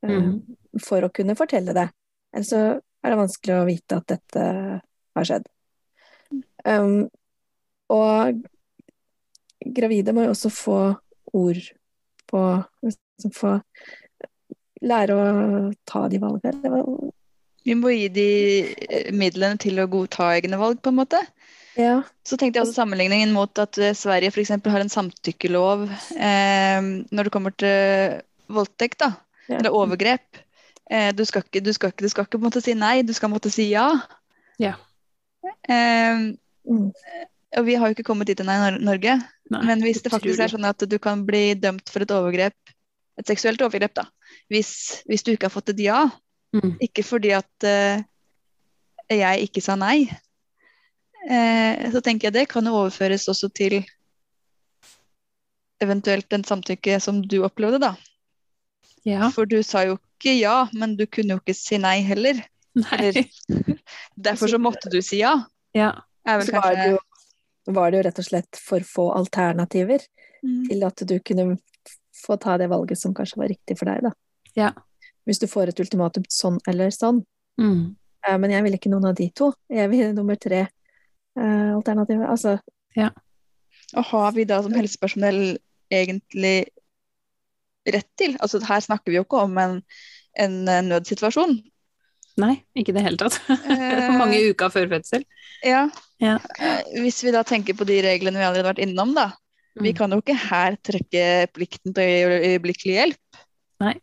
[0.06, 0.56] Mhm.
[0.86, 1.88] for å kunne fortelle det.
[2.34, 4.44] Ellers så er det vanskelig å vite at dette
[5.16, 5.48] har skjedd.
[6.66, 7.10] Um,
[7.90, 8.44] og
[9.66, 10.78] gravide må jo også få
[11.34, 11.62] ord
[12.32, 12.42] på
[12.84, 13.62] liksom Få
[14.86, 16.62] lære å ta de valgene.
[16.62, 17.12] Det var-
[17.66, 21.18] Vi må gi de eh, midlene til å godta egne valg, på en måte.
[21.76, 22.04] Ja.
[22.24, 24.50] Så tenkte jeg også sammenligningen mot at eh, Sverige f.eks.
[24.50, 29.16] har en samtykkelov eh, når det kommer til voldtekt, da,
[29.50, 29.58] Ja.
[29.58, 30.38] eller overgrep.
[30.90, 33.02] Eh, du, skal ikke, du, skal ikke, du skal ikke på en måte si nei,
[33.02, 33.90] du skal måtte si ja.
[34.60, 34.76] Ja.
[35.70, 36.34] Eh,
[36.66, 36.92] Mm.
[37.58, 39.22] og vi har jo ikke kommet dit ennå i Norge.
[39.54, 42.56] Nei, Men hvis det faktisk er sånn at du kan bli dømt for et overgrep,
[43.20, 44.08] et seksuelt overgrep, da,
[44.52, 46.06] hvis, hvis du ikke har fått et ja,
[46.56, 46.78] Mm.
[46.80, 48.04] ikke fordi at uh,
[49.12, 50.06] jeg ikke sa nei,
[51.28, 53.82] uh, så tenker jeg det kan jo overføres også til
[55.84, 57.96] eventuelt den samtykke som du opplevde, da.
[59.06, 59.30] Ja.
[59.36, 62.40] For du sa jo ikke ja, men du kunne jo ikke si nei heller.
[62.80, 63.28] Nei.
[64.28, 65.38] Derfor så måtte du si ja.
[65.76, 65.92] Ja.
[66.26, 67.02] Er vel Så var det, jo,
[67.68, 70.04] var det jo rett og slett for få alternativer
[70.46, 70.68] Mm.
[70.68, 71.58] til at du kunne
[72.14, 74.12] få ta det valget som kanskje var riktig for deg, da.
[74.56, 74.72] Ja.
[75.26, 77.24] Hvis du får et ultimatum sånn eller sånn.
[77.60, 77.96] Mm.
[78.28, 79.54] Eh, Men jeg vil ikke noen av de to.
[79.70, 82.30] Jeg vil nummer tre eh, alternativet.
[82.30, 82.60] Altså,
[83.96, 85.58] Og har vi da som helsepersonell
[85.92, 86.68] egentlig
[87.88, 88.36] rett til?
[88.42, 89.82] Altså her snakker vi jo ikke om en,
[90.38, 91.58] en eh, nødsituasjon.
[92.38, 93.38] Nei, ikke i det hele tatt.
[93.72, 95.24] Eh, Mange uker før fødsel.
[95.64, 95.86] Ja.
[96.20, 96.36] Ja.
[96.60, 99.30] Eh, Hvis vi da tenker på de reglene vi allerede har vært innom, da.
[99.76, 99.96] Vi Mm.
[99.98, 101.24] kan jo ikke her trekke
[101.56, 103.40] plikten til øyeblikkelig hjelp.
[103.84, 103.96] Nei.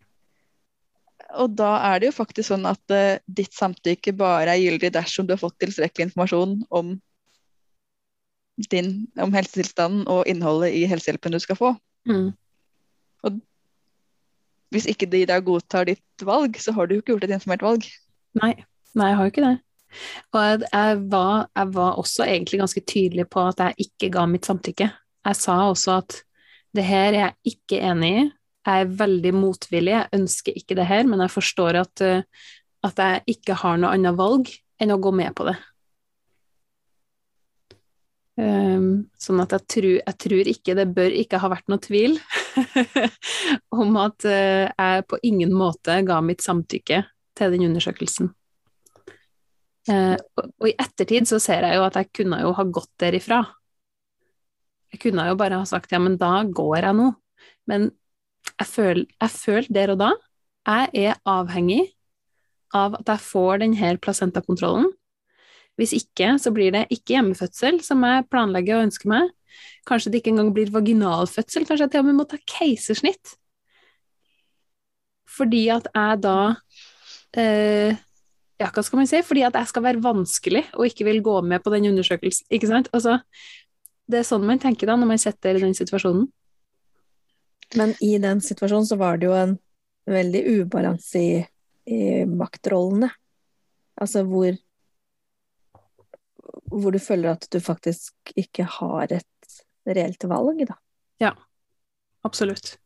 [1.41, 5.25] Og da er det jo faktisk sånn at uh, ditt samtykke bare er gyldig dersom
[5.27, 6.91] du har fått tilstrekkelig informasjon om
[8.69, 11.71] din, om helsetilstanden og innholdet i helsehjelpen du skal få.
[12.09, 12.35] Mm.
[14.73, 17.65] Hvis ikke de da godtar ditt valg, så har du jo ikke gjort et informert
[17.65, 17.89] valg.
[18.41, 18.55] Nei.
[18.93, 19.55] Nei, jeg har jo ikke det.
[20.33, 24.49] Og jeg, var, jeg var også egentlig ganske tydelig på at jeg ikke ga mitt
[24.49, 24.89] samtykke.
[25.29, 26.23] Jeg sa også at
[26.77, 28.23] det her er jeg ikke enig i.
[28.63, 32.23] Jeg er veldig motvillig, jeg ønsker ikke det her, men jeg forstår at, eh,
[32.87, 35.57] at jeg ikke har noe annet valg enn å gå med på det.
[38.39, 42.15] Um, sånn at jeg tror, jeg tror ikke det bør ikke ha vært noe tvil
[43.83, 47.03] om at eh, jeg på ingen måte ga mitt samtykke
[47.39, 48.31] til den undersøkelsen.
[49.91, 52.93] Eh, og, og i ettertid så ser jeg jo at jeg kunne jo ha gått
[53.03, 53.41] derifra.
[54.93, 57.09] Jeg kunne jo bare ha sagt ja, men da går jeg nå.
[57.71, 57.91] Men
[58.53, 60.13] jeg føler, jeg der og da
[60.63, 61.83] jeg er avhengig
[62.75, 64.91] av at jeg får denne placentakontrollen.
[65.81, 69.31] Hvis ikke, så blir det ikke hjemmefødsel, som jeg planlegger og ønsker meg.
[69.89, 73.35] Kanskje det ikke engang blir vaginalfødsel, kanskje jeg til og med må ta keisersnitt.
[75.33, 76.37] Fordi at jeg da
[77.37, 77.97] eh,
[78.61, 79.19] Ja, hva skal man si?
[79.27, 82.47] Fordi at jeg skal være vanskelig og ikke vil gå med på den undersøkelsen.
[82.53, 82.91] Ikke sant?
[82.95, 83.19] Altså,
[84.07, 86.29] det er sånn man tenker da, når man sitter i den situasjonen.
[87.77, 89.57] men i den situasjonen så var det jo en
[90.07, 91.41] veldig ubalanse i,
[91.89, 93.09] i maktrollene.
[93.97, 94.53] Altså hvor
[96.73, 100.77] hvor du føler at du faktisk ikke har et reelt valg, da.
[102.25, 102.77] Absolutt.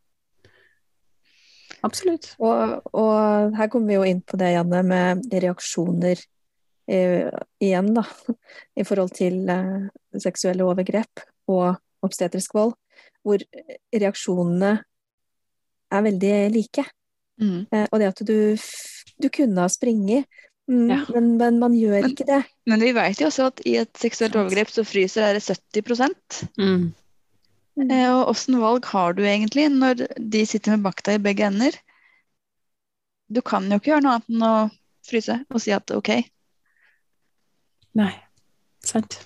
[1.86, 2.32] Absolutt.
[2.42, 6.18] Og, og her kommer vi jo inn på det, Janne, med reaksjoner
[6.90, 7.30] eh,
[7.62, 8.04] igjen, da.
[8.76, 9.86] I forhold til eh,
[10.22, 11.22] seksuelle overgrep
[11.52, 11.76] og
[12.06, 12.74] obstetrisk vold.
[13.26, 13.42] Hvor
[13.94, 14.74] reaksjonene
[15.94, 16.84] er veldig like.
[17.40, 17.66] Mm.
[17.70, 18.36] Eh, og det at du,
[19.22, 20.26] du kunne ha springet,
[20.70, 21.00] mm, Ja.
[21.14, 22.42] men, men man gjør Men- ikke det.
[22.66, 26.92] Men vi vet jo også at i et seksuelt overgrep så fryser det 70 Mm.
[27.76, 31.76] Eh, Og åssen valg har du egentlig når de sitter med makta i begge ender?
[33.28, 34.54] Du kan jo ikke gjøre noe annet enn å
[35.06, 36.12] fryse og si at OK.
[37.98, 38.12] Nei.
[38.86, 39.18] Sant.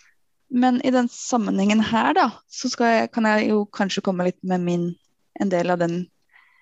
[0.51, 4.65] Men i den sammenhengen her, da, så jeg, kan jeg jo kanskje komme litt med
[4.65, 4.89] min
[5.41, 6.03] en del av den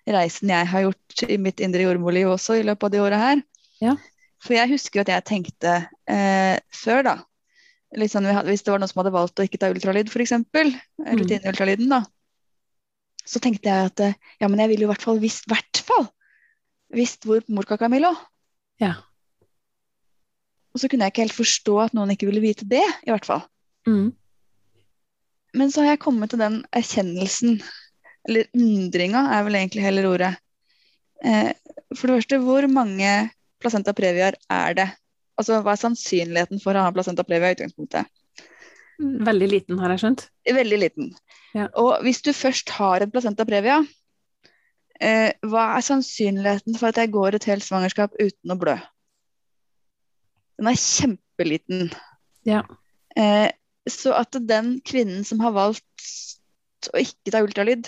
[0.09, 3.43] reisen jeg har gjort i mitt indre jordmorliv også i løpet av de åra her.
[3.81, 3.97] Ja.
[4.45, 5.75] For jeg husker jo at jeg tenkte
[6.11, 7.17] eh, før, da
[7.89, 10.79] sånn, Hvis det var noen som hadde valgt å ikke ta ultralyd, f.eks., mm.
[11.21, 12.03] rutineultralyden, da,
[13.29, 16.09] så tenkte jeg at eh, ja, men jeg ville i hvert fall visst, hvert fall
[16.95, 18.13] visst hvor morkaka mi lå.
[18.81, 18.95] Ja.
[20.73, 23.29] Og så kunne jeg ikke helt forstå at noen ikke ville vite det, i hvert
[23.29, 23.45] fall.
[23.89, 24.13] Mm.
[25.59, 27.59] Men så har jeg kommet til den erkjennelsen,
[28.29, 30.33] eller undringa er vel egentlig heller ordet.
[31.25, 31.53] Eh,
[31.97, 33.13] for det første, hvor mange
[33.59, 34.89] placenta previar er det?
[35.39, 38.11] Altså, Hva er sannsynligheten for å ha placenta previa i utgangspunktet?
[38.99, 40.25] Veldig liten, har jeg skjønt.
[40.51, 41.13] Veldig liten.
[41.55, 41.69] Ja.
[41.79, 43.79] Og hvis du først har en placenta previa,
[44.99, 48.75] eh, hva er sannsynligheten for at jeg går et helt svangerskap uten å blø?
[50.59, 51.93] Den er kjempeliten.
[52.49, 52.65] Ja.
[53.15, 53.53] Eh,
[53.89, 56.11] så at den kvinnen som har valgt
[56.91, 57.87] å ikke ta ultralyd,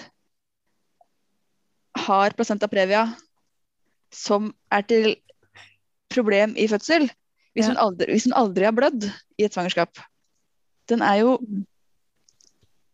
[1.98, 3.08] har placenta previa
[4.14, 5.16] som er til
[6.10, 7.10] problem i fødsel,
[7.56, 7.72] hvis, Ja.
[7.72, 9.06] hun aldri, hvis hun aldri har blødd
[9.38, 9.98] i et svangerskap
[10.90, 11.36] Den er jo,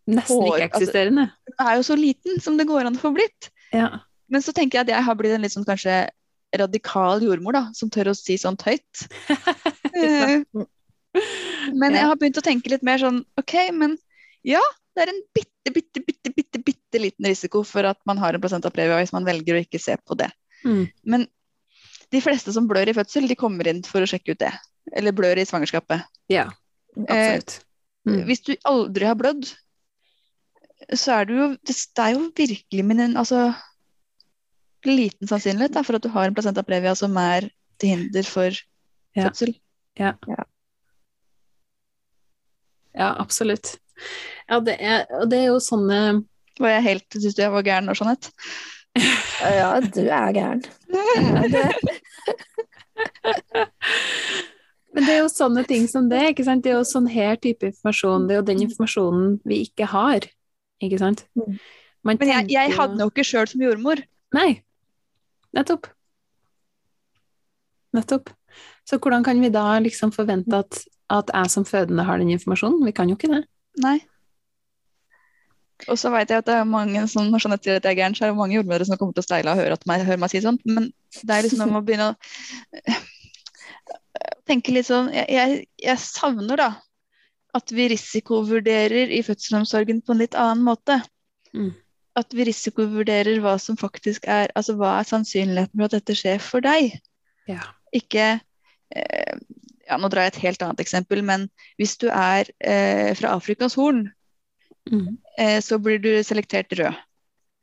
[0.06, 3.10] Nesten Hår, ikke altså- den er jo så liten som det går an å få
[3.14, 3.48] blitt.
[3.72, 4.00] Ja.
[4.28, 6.08] Men så tenker jeg at jeg har blitt en litt sånn kanskje
[6.54, 9.08] radikal jordmor, da, som tør å si sånt høyt.
[9.96, 10.44] Eh,
[11.72, 13.96] Men jeg har begynt å tenke litt mer sånn OK, men
[14.44, 14.60] ja,
[14.94, 18.42] det er en bitte, bitte, bitte, bitte, bitte liten risiko for at man har en
[18.42, 20.28] placenta previa hvis man velger å ikke se på det.
[20.66, 20.82] Mm.
[21.04, 21.26] Men
[22.12, 24.52] de fleste som blør i fødsel, de kommer inn for å sjekke ut det.
[24.96, 26.04] Eller blør i svangerskapet.
[26.30, 26.48] ja,
[27.08, 27.60] absolutt.
[28.06, 28.20] Mm.
[28.28, 29.48] Hvis du aldri har blødd,
[30.94, 33.54] så er du jo Det det er jo virkelig min en- altså,
[34.86, 37.50] liten sannsynlighet da, for at du har en placenta previa som er
[37.80, 38.50] til hinder for
[39.16, 39.28] Ja.
[39.28, 39.56] fødsel.
[42.94, 43.76] Ja, absolutt.
[44.48, 46.24] Ja, det er, og det er jo sånne
[46.60, 48.30] Var jeg helt, Syns du jeg var gæren nå, Jeanette?
[49.42, 50.62] Ja, du er gæren.
[51.16, 51.95] Ja, det,
[54.96, 56.64] Men det er jo sånne ting som det, ikke sant?
[56.64, 60.24] Det er jo sånn her type informasjon, det er jo den informasjonen vi ikke har,
[60.80, 61.26] ikke sant?
[61.36, 61.58] Mm.
[62.06, 64.00] Man Men jeg, jeg hadde den jo ikke sjøl som jordmor.
[64.36, 64.50] Nei,
[65.56, 65.90] nettopp.
[67.96, 68.30] Nettopp.
[68.86, 70.78] Så hvordan kan vi da liksom forvente at,
[71.12, 72.84] at jeg som fødende har den informasjonen?
[72.86, 73.42] Vi kan jo ikke det.
[73.82, 73.98] Nei.
[75.90, 77.98] Og så vet jeg at det er mange som, når Jeanette sier at jeg er
[77.98, 80.06] gæren, så er det mange jordmødre som kommer til å steile og høre, at meg,
[80.08, 80.64] høre meg si sånt.
[80.64, 80.88] Men
[81.20, 82.16] det er liksom om å begynne å
[82.80, 83.00] eh,
[84.48, 86.70] tenke litt sånn Jeg, jeg, jeg savner da
[87.56, 90.98] at vi risikovurderer i fødselsomsorgen på en litt annen måte.
[91.56, 91.70] Mm.
[92.16, 96.42] At vi risikovurderer hva som faktisk er Altså hva er sannsynligheten for at dette skjer
[96.42, 96.96] for deg?
[97.48, 97.62] Ja.
[97.96, 99.38] Ikke eh,
[99.86, 101.46] ja, Nå drar jeg et helt annet eksempel, men
[101.80, 104.08] hvis du er eh, fra Afrikas Horn,
[104.92, 105.16] Mm.
[105.38, 106.94] eh, så blir du selektert rød.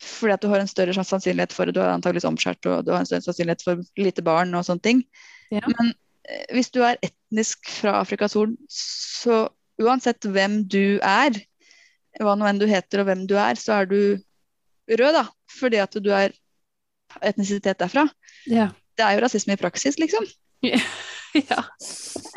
[0.03, 2.91] Fordi at du har en større sannsynlighet for det, Du har antakeligvis omskjært og du
[2.91, 5.03] har en større sannsynlighet for lite barn og sånne ting.
[5.51, 5.63] Ja.
[5.67, 5.93] Men
[6.28, 9.47] eh, hvis du er etnisk fra Afrikas Horn, så
[9.82, 11.39] uansett hvem du er,
[12.19, 13.99] hva nå enn du heter og hvem du er, så er du
[14.91, 15.28] rød, da.
[15.53, 16.34] Fordi at du er
[17.21, 18.07] etnisitet derfra.
[18.49, 18.71] Ja.
[18.97, 20.26] Det er jo rasisme i praksis, liksom.
[21.49, 21.63] ja.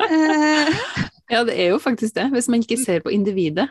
[0.07, 0.71] Eh,
[1.29, 3.67] ja, det er jo faktisk det, hvis man ikke ser på individet.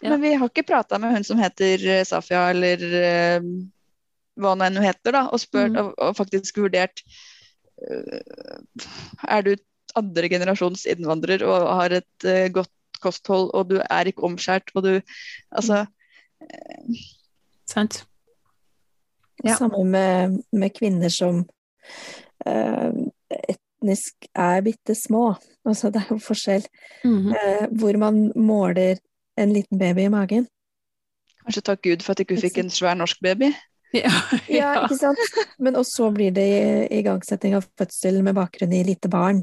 [0.00, 0.06] Mm.
[0.06, 0.10] Ja.
[0.14, 3.48] Men vi har ikke prata med hun som heter eh, Safia, eller uh,
[4.40, 5.76] hva nå enn hun heter, da, og spurt Mm.
[5.82, 7.02] og, og faktisk vurdert
[7.84, 8.20] uh,
[9.28, 9.56] Er du
[9.98, 12.70] andre generasjons innvandrer og har et uh, godt
[13.02, 15.00] kosthold, og du er ikke omskjært, og du
[15.50, 15.86] Altså
[17.68, 18.04] Sant?
[19.44, 19.54] Ja.
[19.56, 21.44] Samme med, med kvinner som
[23.30, 25.34] etnisk er bitte små.
[25.68, 26.64] Altså, det er jo forskjell
[27.04, 27.32] Mhm.
[27.36, 28.98] eh, hvor man måler
[29.42, 30.46] en liten baby i magen.
[31.44, 33.52] Kanskje takk Gud for at ikke hun fikk en svær norsk baby.
[33.90, 34.06] Ja.
[34.46, 34.82] Ja, ja.
[34.84, 35.18] ikke sant?
[35.58, 39.40] Men og så blir det i- igangsetting av fødsel med bakgrunn i lite barn.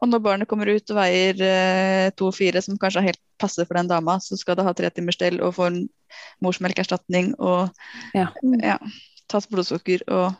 [0.00, 3.76] Og når barnet kommer ut og veier eh, 2-4, som kanskje er helt passe for
[3.76, 5.78] den dama, så skal det ha tre timers stell og få en
[6.40, 7.68] morsmelkerstatning og
[8.16, 8.30] Ja.
[8.62, 8.78] ja,
[9.28, 10.32] tas blodsukker og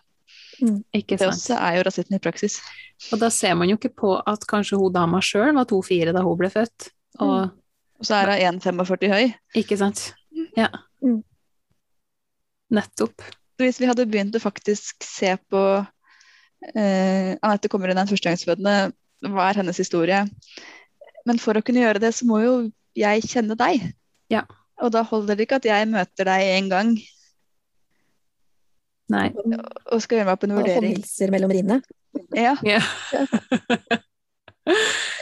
[0.97, 2.62] Ikke Det også er jo rasisme i praksis.
[3.12, 6.22] Og da ser man jo ikke på at kanskje hun dama sjøl var 2-4 da
[6.24, 6.88] hun ble født.
[7.20, 7.51] Og,
[8.01, 9.32] Og så er hun 1,45 høy.
[9.57, 10.11] Ikke sant?
[10.57, 10.68] Ja.
[11.05, 11.22] Mm.
[12.76, 13.24] Nettopp.
[13.61, 15.62] Hvis vi hadde begynt å faktisk se på
[16.74, 18.76] eh, Anette kommer inn, en førstegangsfødende.
[19.26, 20.24] Hva er hennes historie?
[21.26, 22.57] Men for å kunne gjøre det, så må jo
[22.97, 23.88] jeg kjenne deg.
[24.32, 24.44] Ja.
[24.82, 26.97] Og da holder det ikke at jeg møter deg en gang
[29.12, 29.28] Nei.
[29.32, 31.80] og skal gjøre meg opp en Og hilser håndhilser mellom rinnene.
[32.36, 32.57] Ja.
[32.66, 32.82] Ja.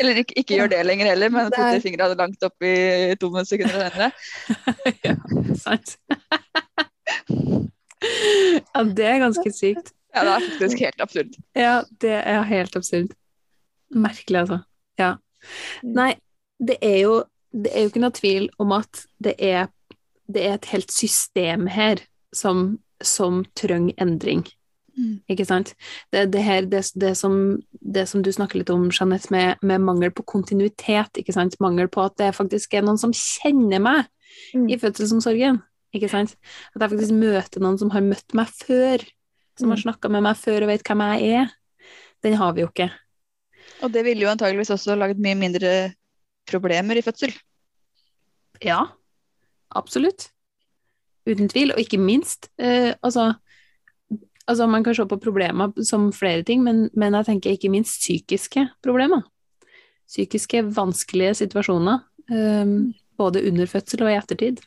[0.00, 2.74] Eller ikke, ikke gjør det lenger heller, men putter fingrene langt opp i
[3.20, 4.08] to sekunder senere.
[5.06, 5.14] ja,
[5.60, 5.96] sant.
[8.00, 9.92] ja, det er ganske sykt.
[10.14, 11.36] Ja, det er faktisk helt absurd.
[11.58, 13.14] Ja, det er helt absurd.
[13.94, 14.58] Merkelig, altså.
[15.00, 15.14] Ja.
[15.82, 16.14] Nei,
[16.62, 17.14] det er jo,
[17.52, 19.68] det er jo ikke noe tvil om at det er,
[20.30, 22.02] det er et helt system her
[22.34, 24.46] som, som trenger endring.
[24.96, 25.14] Mm.
[25.28, 25.72] Ikke sant?
[26.14, 27.34] Det, det, her, det, det, som,
[27.82, 31.18] det som du snakker litt om, Jeanette, med, med mangel på kontinuitet.
[31.18, 31.56] Ikke sant?
[31.60, 34.10] Mangel på at det faktisk er noen som kjenner meg
[34.50, 34.64] Mm.
[34.66, 35.60] i fødselsomsorgen.
[35.94, 36.32] Ikke sant?
[36.74, 38.98] At jeg faktisk møter noen som har møtt meg før,
[39.56, 39.82] som har Mm.
[39.84, 41.52] snakka med meg før og vet hvem jeg er.
[42.26, 42.88] Den har vi jo ikke.
[43.82, 45.94] Og det ville jo antageligvis også laget mye mindre
[46.50, 47.30] problemer i fødsel.
[48.60, 48.80] Ja,
[49.70, 50.30] absolutt.
[51.26, 51.72] Uten tvil.
[51.72, 53.34] Og ikke minst, eh, altså,
[54.50, 58.00] altså Man kan se på problemer som flere ting, men, men jeg tenker ikke minst
[58.00, 59.24] psykiske problemer.
[60.10, 62.04] Psykiske vanskelige situasjoner.
[62.30, 64.62] um, både under fødsel og i ettertid.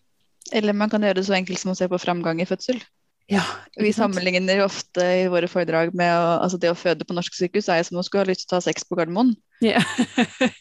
[0.55, 2.79] Eller man kan gjøre det så enkelt som å se på framgang i fødsel.
[3.27, 3.41] Ja,
[3.75, 7.67] Vi sammenligner ofte i våre foredrag med å, altså det å føde på norsk sykehus
[7.73, 9.33] er som å skulle ha lyst til å ha sex på Gardermoen.
[9.63, 9.81] Ja.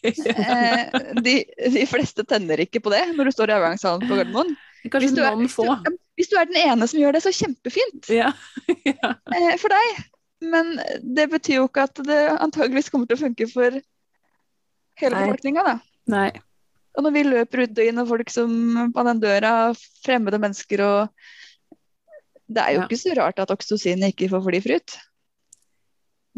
[0.06, 0.82] Eh,
[1.22, 1.32] de,
[1.74, 4.54] de fleste tenner ikke på det når du står i avgangssalen på Gardermoen.
[4.86, 5.68] Kanskje Hvis du, noen få.
[6.16, 8.32] Hvis du er den ene som gjør det, så kjempefint Ja.
[8.88, 9.12] ja.
[9.36, 10.04] eh, for deg.
[10.44, 13.78] Men det betyr jo ikke at det antageligvis kommer til å funke for
[15.00, 15.78] hele befolkninga, da.
[16.96, 18.52] Og når vi løper ut og inn, og folk som
[18.94, 19.52] på den døra,
[20.04, 21.26] fremmede mennesker og
[22.46, 24.92] Det er jo ikke så rart at oksytocinet ikke får fly forut.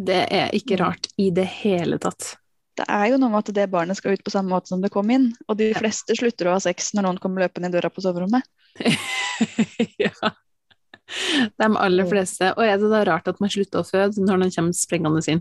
[0.08, 2.38] Det er ikke rart i det hele tatt.
[2.78, 4.92] Det er jo noe med at det barnet skal ut på samme måte som det
[4.94, 5.28] kom inn.
[5.50, 8.46] Og de fleste slutter å ha sex når noen kommer løpende i døra på soverommet.
[10.04, 10.12] ja.
[11.58, 12.50] De aller fleste.
[12.58, 15.40] Og er det da rart at man slutter å føde når man kommer sprengende inn?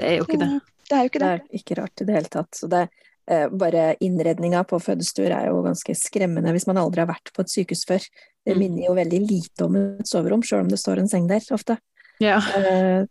[0.00, 0.48] Det er jo ikke det.
[0.88, 1.36] Det er jo ikke Det det.
[1.44, 2.56] er ikke rart i det hele tatt.
[2.56, 2.80] Så det,
[3.28, 7.44] eh, bare innredninga på fødestuer er jo ganske skremmende hvis man aldri har vært på
[7.44, 8.06] et sykehus før.
[8.46, 8.58] Det Mm.
[8.58, 11.76] minner jo veldig lite om et soverom, sjøl om det står en seng der ofte.
[12.20, 12.38] Ja.
[12.56, 13.04] Eh,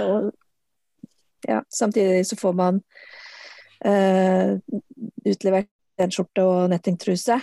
[0.00, 0.32] og,
[1.48, 2.82] ja, samtidig så får man
[3.84, 4.56] eh,
[5.26, 5.68] utlevert
[6.08, 7.36] skjorte og nettingtruse.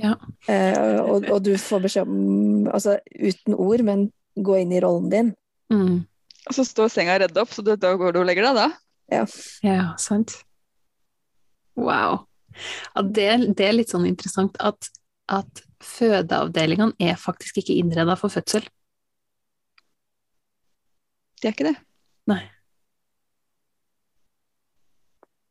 [0.00, 0.16] Ja.
[0.50, 5.10] Eh, og, og du får beskjed om, altså uten ord, men gå inn i rollen
[5.12, 5.30] din.
[5.72, 6.02] Mm.
[6.48, 8.66] Og så står senga redd opp, så da da går du og legger deg, da.
[9.64, 10.38] Ja, sant.
[11.78, 12.24] Wow.
[12.94, 13.28] Ja, det,
[13.58, 14.90] det er litt sånn interessant at,
[15.30, 18.66] at fødeavdelingene er faktisk ikke innreda for fødsel.
[21.40, 21.76] Det er ikke det.
[22.30, 22.42] Nei.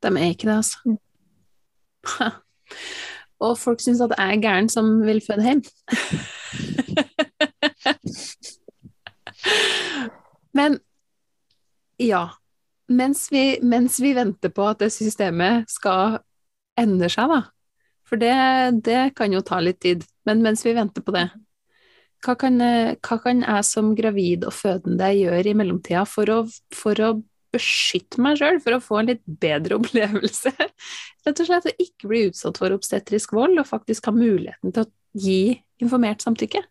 [0.03, 0.77] De er ikke det, altså.
[0.87, 0.99] Mm.
[3.43, 5.61] Og folk syns at jeg er gæren som vil føde hjem.
[10.57, 10.79] Men
[11.99, 12.29] ja.
[12.87, 16.19] Mens vi, mens vi venter på at det systemet skal
[16.79, 17.41] endre seg, da.
[18.03, 18.33] For det,
[18.85, 20.03] det kan jo ta litt tid.
[20.27, 21.29] Men mens vi venter på det,
[22.23, 26.43] hva kan, hva kan jeg som gravid og fødende gjøre i mellomtida for å,
[26.75, 27.09] for å
[27.54, 30.54] beskytte meg sjøl, for å få en litt bedre opplevelse?
[31.24, 34.86] Rett og slett å ikke bli utsatt for obstetrisk vold, og faktisk ha muligheten til
[34.86, 35.41] å gi
[35.84, 36.64] informert samtykke.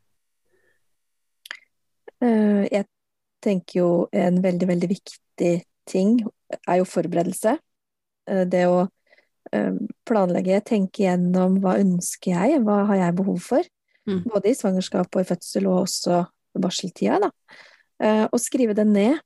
[2.22, 2.86] Eh, Jeg
[3.42, 5.54] tenker jo en veldig, veldig viktig
[5.90, 6.20] ting
[6.68, 7.56] er jo forberedelse.
[8.28, 8.84] Eh, Det å
[9.52, 9.74] eh,
[10.06, 13.66] planlegge, tenke gjennom hva ønsker jeg, hva har jeg behov for.
[14.06, 14.22] Mm.
[14.30, 16.22] Både i svangerskap og i fødsel, og også
[16.58, 17.20] i barseltida.
[17.22, 17.30] Da.
[18.34, 19.20] Og skrive det ned.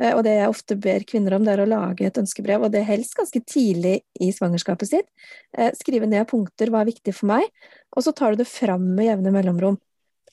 [0.00, 2.72] Eh, Og det jeg ofte ber kvinner om, det er å lage et ønskebrev, og
[2.74, 5.08] det helst ganske tidlig i svangerskapet sitt.
[5.56, 7.50] Eh, Skrive ned punkter, hva er viktig for meg,
[7.94, 9.80] og så tar du det fram med jevne mellomrom.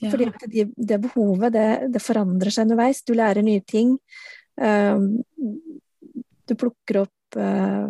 [0.02, 3.04] Fordi at de, det behovet, det, det forandrer seg underveis.
[3.06, 4.00] Du lærer nye ting.
[4.58, 5.22] Um,
[6.50, 7.86] du plukker opp uh,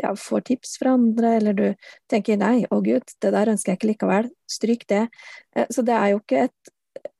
[0.00, 1.64] ja, får tips fra andre, eller du
[2.10, 4.30] tenker nei, å gud, det der ønsker jeg ikke likevel.
[4.50, 5.06] Stryk det.
[5.56, 6.72] Eh, så det er jo ikke et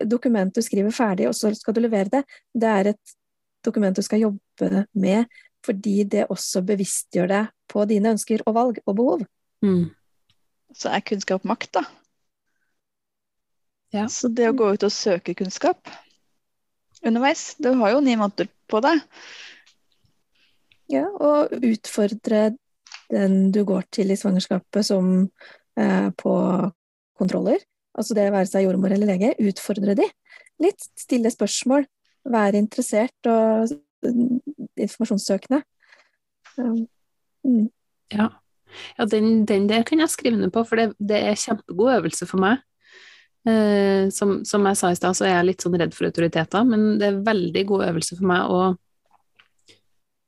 [0.09, 2.23] dokument du skriver ferdig, og så skal du levere det.
[2.55, 3.17] Det er et
[3.65, 5.27] dokument du skal jobbe med,
[5.67, 9.27] fordi det også bevisstgjør deg på dine ønsker og valg og behov.
[9.65, 9.91] Mm.
[10.75, 11.85] Så er kunnskap makt, da.
[13.93, 14.07] Ja.
[14.09, 15.91] Så det å gå ut og søke kunnskap
[17.03, 19.03] underveis Du har jo ni måneder på deg.
[20.93, 22.53] Ja, og utfordre
[23.13, 25.09] den du går til i svangerskapet som
[25.77, 26.35] eh, på
[27.19, 27.61] kontroller,
[27.97, 30.07] altså det være seg jordmor eller lege, utfordre de
[30.63, 31.87] litt, stille spørsmål,
[32.25, 33.71] være interessert og
[34.77, 35.63] informasjonssøkende.
[36.59, 36.87] Um,
[37.45, 37.71] mm.
[38.13, 38.29] Ja,
[38.99, 42.29] ja den, den der kan jeg skrive ned på, for det, det er kjempegod øvelse
[42.29, 42.63] for meg.
[43.43, 46.67] Eh, som, som jeg sa i stad, så er jeg litt sånn redd for autoriteter,
[46.69, 48.61] men det er veldig god øvelse for meg å,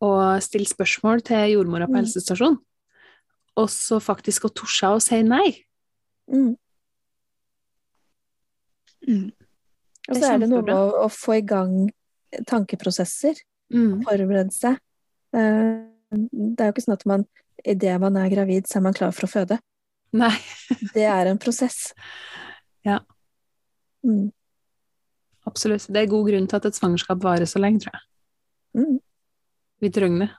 [0.02, 0.10] å
[0.42, 2.00] stille spørsmål til jordmora på Mm.
[2.02, 2.58] helsestasjon,
[3.54, 5.46] og så faktisk å torde å si nei.
[6.26, 6.56] Mm.
[9.06, 9.30] Mm.
[10.08, 11.90] Og så er det noe med å, å få i gang
[12.50, 13.40] tankeprosesser,
[13.72, 14.02] Mm.
[14.04, 14.76] forberede seg.
[15.34, 17.22] Eh, det er jo ikke sånn at man
[17.64, 19.56] idet man er gravid, så er man klar for å føde.
[20.14, 20.34] Nei.
[20.94, 21.94] Det er en prosess.
[22.86, 23.00] Ja.
[24.04, 24.28] Mm.
[25.48, 25.88] Absolutt.
[25.88, 28.04] Det er god grunn til at et svangerskap varer så lenge, tror jeg.
[28.78, 28.98] Mm.
[29.82, 30.30] Vi trenger det.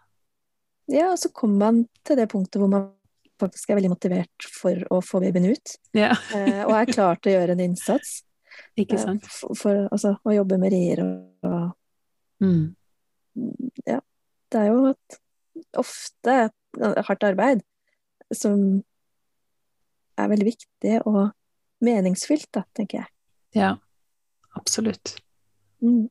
[0.96, 2.92] Ja, og så kommer man til det punktet hvor man
[3.42, 7.34] faktisk er veldig motivert for å få babyen ut, Ja, eh, og er klar til
[7.34, 8.22] å gjøre en innsats.
[8.76, 9.26] Ikke eh, sant.
[9.32, 11.74] For, for altså, å jobbe med rier og, og
[12.44, 12.76] Mm.
[13.86, 14.00] Ja,
[14.52, 15.18] det er jo et,
[15.80, 16.36] ofte
[17.08, 17.64] hardt arbeid
[18.36, 18.84] som
[20.20, 21.32] er veldig viktig og
[21.86, 23.12] meningsfylt, da, tenker jeg.
[23.56, 23.76] Ja,
[24.56, 25.18] absolutt.
[25.84, 26.08] Mm.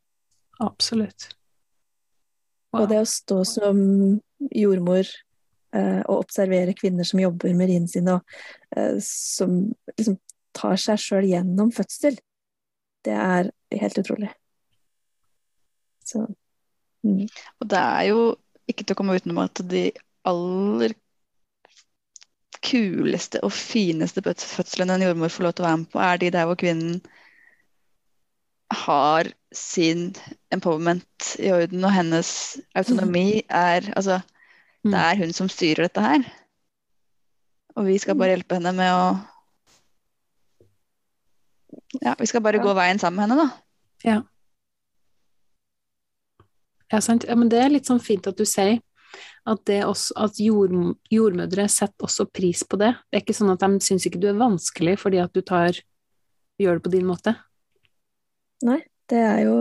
[0.64, 1.30] Absolutt.
[2.74, 3.78] Og det å stå som
[4.50, 9.60] jordmor eh, og observere kvinner som jobber med riene sine, og eh, som
[9.94, 10.18] liksom
[10.54, 12.18] tar seg sjøl gjennom fødsel,
[13.04, 13.50] det er
[13.80, 14.30] helt utrolig.
[16.04, 16.26] Så
[17.04, 17.26] mm.
[17.60, 18.20] Og det er jo
[18.70, 19.88] ikke til å komme utenom at de
[20.24, 20.94] aller
[22.64, 26.30] kuleste og fineste fødslene en jordmor får lov til å være med på, er de
[26.32, 27.02] der hvor kvinnen
[28.74, 30.06] har sin
[30.54, 32.30] empowerment i orden, og hennes
[32.74, 34.20] autonomi er Altså,
[34.84, 36.24] det er hun som styrer dette her.
[37.76, 39.04] Og vi skal bare hjelpe henne med å
[42.02, 42.62] Ja, vi skal bare Ja.
[42.64, 43.62] gå veien sammen med henne, da.
[44.04, 44.22] Ja.
[46.92, 47.24] Ja, sant.
[47.28, 48.80] Ja, men det er litt sånn fint at du sier
[49.46, 50.72] at, det også, at jord,
[51.12, 52.92] jordmødre setter også pris på det.
[53.10, 55.78] Det er ikke sånn at de syns ikke du er vanskelig fordi at du tar,
[56.60, 57.36] gjør det på din måte.
[58.64, 58.80] Nei,
[59.10, 59.56] det er jo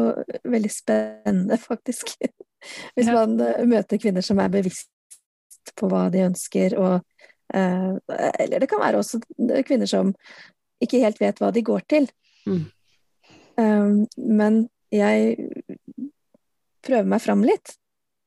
[0.48, 2.16] veldig spennende, faktisk.
[2.96, 3.14] Hvis Ja.
[3.26, 4.90] man eh, møter kvinner som er bevisst
[5.76, 7.02] på hva de ønsker, og
[7.54, 7.92] eh,
[8.40, 9.20] Eller det kan være også
[9.68, 10.14] kvinner som
[10.84, 12.08] ikke helt vet hva de går til.
[12.48, 12.66] Mm.
[13.58, 14.60] Um, men
[14.94, 15.38] jeg
[16.84, 17.76] prøver meg fram litt.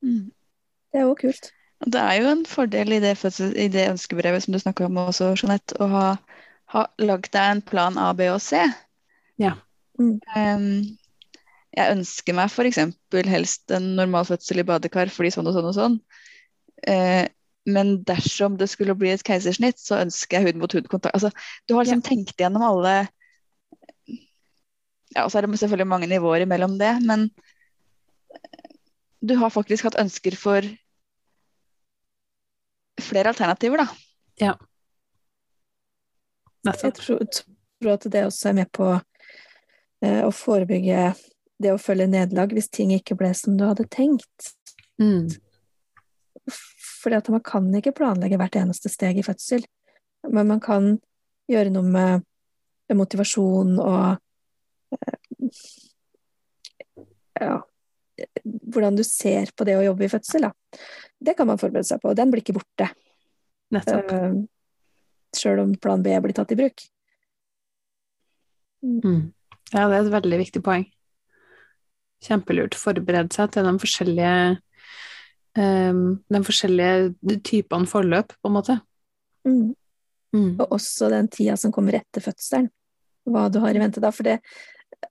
[0.02, 1.50] Det er jo kult.
[1.84, 5.00] Det er jo en fordel i det, fødsel, i det ønskebrevet som du snakker om
[5.02, 6.06] også, Jeanette, å ha,
[6.72, 8.62] ha lagd deg en plan A, B og C.
[9.42, 9.52] Ja.
[10.00, 10.16] Mm.
[10.32, 10.70] Um,
[11.76, 12.80] jeg ønsker meg f.eks.
[13.28, 15.98] helst en normal fødsel i badekar fordi sånn og sånn og sånn.
[16.88, 17.26] Uh,
[17.68, 21.16] men dersom det skulle bli et keisersnitt, så ønsker jeg hud mot hud-kontakt.
[21.18, 21.32] Altså,
[21.66, 22.94] du har liksom tenkt igjennom alle
[25.16, 27.30] Ja, og så er det selvfølgelig mange nivåer imellom det, men
[29.24, 30.66] du har faktisk hatt ønsker for
[33.00, 33.86] flere alternativer, da.
[34.40, 34.56] Jeg
[36.66, 36.98] Nettopp.
[36.98, 37.24] tror,
[37.80, 38.90] tror at det også er med på
[40.02, 41.12] eh, å forebygge
[41.62, 44.52] det å følge nederlag hvis ting ikke ble som du hadde tenkt.
[45.00, 45.30] Mm.
[47.00, 49.64] Fordi at man kan ikke planlegge hvert eneste steg i fødsel,
[50.28, 50.96] men man kan
[51.50, 55.16] gjøre noe med motivasjon og eh,
[57.40, 57.56] ja,
[58.72, 60.48] hvordan du ser på det å jobbe i fødsel.
[60.48, 60.80] Da.
[61.28, 62.90] Det kan man forberede seg på, og den blir ikke borte.
[63.74, 64.12] Nettopp.
[64.12, 64.44] Uh,
[65.36, 66.84] Sjøl om plan B blir tatt i bruk.
[68.86, 69.32] Mm.
[69.72, 70.86] Ja, det er et veldig viktig poeng.
[72.24, 72.76] Kjempelurt.
[72.78, 74.36] Forberede seg til de forskjellige
[75.58, 78.78] um, de forskjellige typene forløp, på en måte.
[79.48, 79.74] Mm.
[80.36, 80.50] Mm.
[80.60, 82.70] Og også den tida som kommer etter fødselen.
[83.26, 84.12] Hva du har i vente da.
[84.14, 84.38] For det,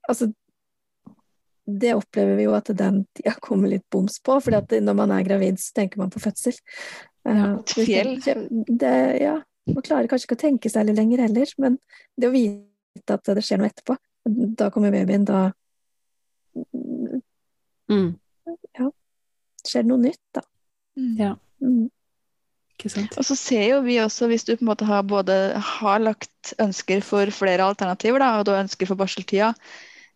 [0.07, 0.29] altså,
[1.65, 4.37] det opplever vi jo at den tida kommer litt boms på.
[4.43, 6.57] For når man er gravid, så tenker man på fødsel.
[7.25, 8.17] Eh, Ja, et fjell.
[8.69, 9.39] Det, ja,
[9.71, 11.79] man klarer kanskje ikke å tenke særlig lenger heller, men
[12.17, 13.97] det å vite at det skjer noe etterpå,
[14.57, 15.51] da kommer babyen, da
[17.89, 18.15] Mm.
[19.65, 20.41] skjer det noe nytt, da.
[20.95, 21.35] Ja.
[21.61, 21.89] Mm.
[22.75, 23.17] Ikke sant?
[23.19, 26.53] Og så ser jo vi også, hvis du på en måte har både har lagt
[26.61, 29.53] ønsker for flere alternativer, da, og du har ønsker for barseltida,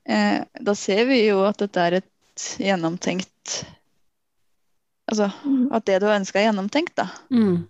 [0.10, 3.64] eh, da ser vi jo at dette er et gjennomtenkt
[5.10, 5.72] Altså Mm.
[5.74, 7.08] at det du har ønska, er gjennomtenkt, da.
[7.34, 7.64] Mm.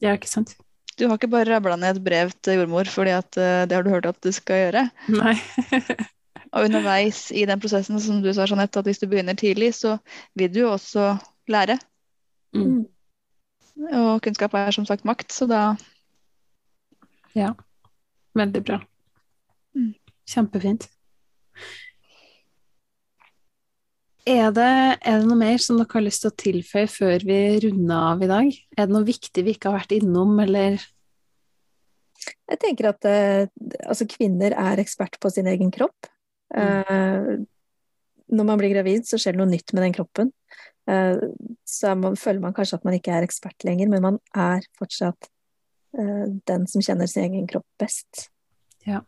[0.00, 0.54] Ja, ikke sant?
[0.96, 3.84] Du har ikke bare rabla ned et brev til jordmor fordi at uh, det har
[3.84, 4.90] du hørt at du skal gjøre.
[5.12, 5.34] Nei.
[6.54, 9.98] Og underveis i den prosessen, som du sa, Jeanette, at hvis du begynner tidlig, så
[10.38, 11.16] vil du jo også
[11.50, 11.76] lære.
[12.54, 12.86] Mm.
[13.90, 15.74] Og kunnskap er som sagt makt, så da
[18.34, 18.78] Veldig bra.
[19.74, 19.94] Mm.
[20.30, 20.86] Kjempefint.
[24.24, 24.66] Er det,
[25.04, 28.22] er det noe mer som dere har lyst til å tilføye før vi runder av
[28.24, 28.46] i dag?
[28.72, 30.78] Er det noe viktig vi ikke har vært innom, eller
[32.48, 33.50] Jeg tenker at eh,
[33.84, 36.08] altså kvinner er ekspert på sin egen kropp.
[36.56, 37.34] Eh,
[38.32, 40.32] når man blir gravid, så skjer det noe nytt med den kroppen.
[40.88, 41.20] Eh,
[41.68, 44.64] så er man, føler man kanskje at man ikke er ekspert lenger, men man er
[44.80, 45.28] fortsatt
[46.00, 48.30] eh, den som kjenner sin egen kropp best.
[48.88, 49.04] Ja.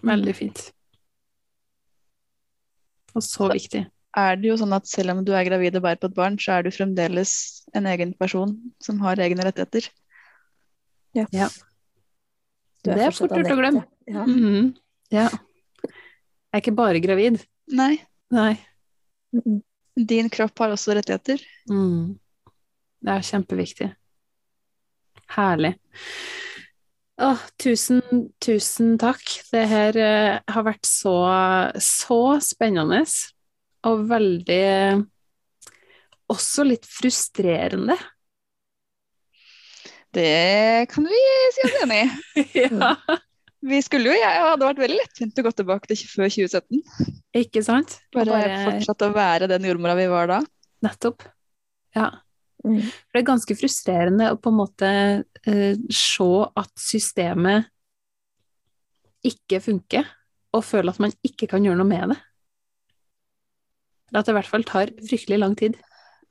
[0.00, 0.68] Veldig fint.
[3.16, 3.86] Og så viktig.
[4.18, 6.36] er det jo sånn at selv om du er gravid og bærer på et barn,
[6.38, 7.32] så er du fremdeles
[7.76, 9.88] en egen person som har egne rettigheter.
[11.14, 11.26] Ja.
[11.32, 11.48] Ja.
[12.84, 13.84] Du Det er fort gjort å glemme.
[14.06, 14.24] Ja.
[14.24, 14.74] Mhm.
[15.10, 15.28] Ja.
[15.84, 17.42] Jeg er ikke bare gravid.
[17.68, 17.98] Nei,
[18.32, 18.58] Nei.
[19.32, 19.62] Mm.
[20.08, 21.42] din kropp har også rettigheter.
[21.68, 22.18] Mm.
[23.04, 23.88] Det er kjempeviktig.
[25.36, 25.74] Herlig.
[27.18, 28.00] Åh, tusen,
[28.38, 29.24] tusen takk.
[29.50, 31.16] Det her eh, har vært så,
[31.82, 33.02] så spennende
[33.88, 34.62] og veldig
[36.30, 37.96] også litt frustrerende.
[40.14, 41.22] Det kan vi
[41.56, 42.44] si oss enig i.
[42.62, 42.92] ja.
[43.68, 46.82] Vi skulle jo, jeg hadde vært veldig lettvint å gå tilbake til før 2017.
[47.42, 47.98] Ikke sant?
[48.14, 50.38] Bare, Bare- fortsatt å være den jordmora vi var da.
[50.86, 51.26] Nettopp.
[51.98, 52.12] Ja.
[52.66, 52.80] Mm.
[52.82, 54.88] For det er ganske frustrerende å på en måte
[55.46, 57.68] eh, se at systemet
[59.26, 60.08] ikke funker,
[60.54, 62.18] og føle at man ikke kan gjøre noe med det.
[64.08, 65.76] Eller At det i hvert fall tar fryktelig lang tid.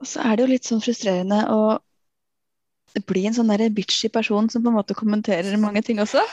[0.01, 1.77] Og så er det jo litt sånn frustrerende å
[3.05, 6.23] bli en sånn der bitchy person som på en måte kommenterer mange ting også.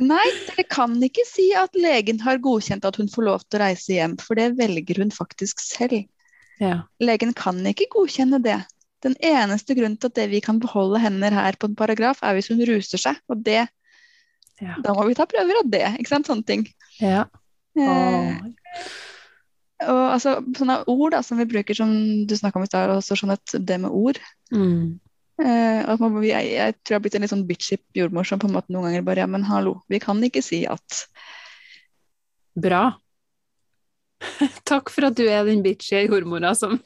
[0.00, 3.62] Nei, dere kan ikke si at legen har godkjent at hun får lov til å
[3.64, 6.02] reise hjem, for det velger hun faktisk selv.
[6.60, 6.76] Ja.
[7.00, 8.58] Legen kan ikke godkjenne det.
[9.04, 12.36] Den eneste grunnen til at det vi kan beholde hender her på en paragraf, er
[12.36, 13.66] hvis hun ruser seg, og det
[14.60, 14.74] Ja.
[14.84, 16.28] Da må vi ta prøver av det, ikke sant?
[16.28, 16.66] Sånne ting.
[17.00, 17.22] ja.
[17.80, 18.42] Eh,
[19.88, 21.88] og altså, sånne ord da, som vi bruker, som
[22.28, 24.20] du snakka om i stad, også sånn at det med ord
[24.52, 24.98] Mm.
[25.40, 28.42] eh, at man, jeg, jeg tror jeg har blitt en litt sånn bitchy jordmor som
[28.42, 31.06] på en måte noen ganger bare Ja, men hallo, vi kan ikke si at
[32.60, 32.99] Bra.
[34.68, 36.78] Takk for at du er den bitchy jordmora som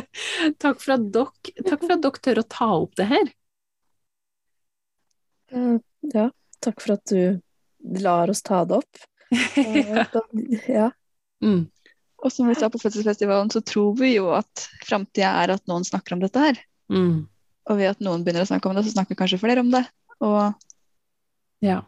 [0.62, 3.32] Takk for at dere Takk for at dere tør å ta opp det her.
[5.54, 5.76] Eh,
[6.12, 6.28] Ja,
[6.60, 7.40] takk for at du
[8.04, 9.04] lar oss ta det opp.
[9.58, 10.04] Eh, ja.
[10.68, 10.88] Ja.
[11.42, 11.64] Mm.
[12.24, 15.84] Og som vi sa på Fødselsfestivalen, så tror vi jo at framtida er at noen
[15.84, 16.60] snakker om dette her.
[16.92, 17.24] Mm.
[17.68, 19.82] Og ved at noen begynner å snakke om det, så snakker kanskje flere om det.
[20.24, 20.54] Og,
[21.64, 21.80] Ja.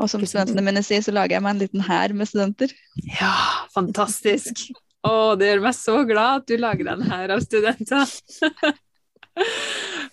[0.00, 2.72] Og som studentene mine sier, så lager jeg meg en liten hær med studenter.
[3.18, 3.34] Ja,
[3.74, 4.64] fantastisk.
[5.02, 8.12] Å, det gjør meg så glad at du lager den her av studenter.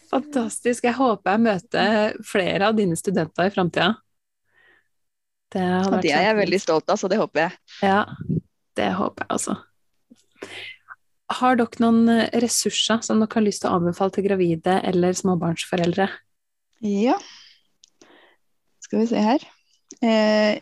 [0.10, 0.88] Fantastisk.
[0.88, 3.94] Jeg håper jeg møter flere av dine studenter i framtida.
[5.54, 7.58] Det Og det er jeg veldig stolt av, så det håper jeg.
[7.86, 8.04] Ja,
[8.78, 9.58] det håper jeg altså.
[11.40, 15.18] Har dere noen eh, ressurser som dere har lyst til å anbefale til gravide eller
[15.18, 16.10] småbarnsforeldre?
[16.86, 17.18] Ja.
[18.86, 19.46] Skal vi se her.
[20.04, 20.60] Eh,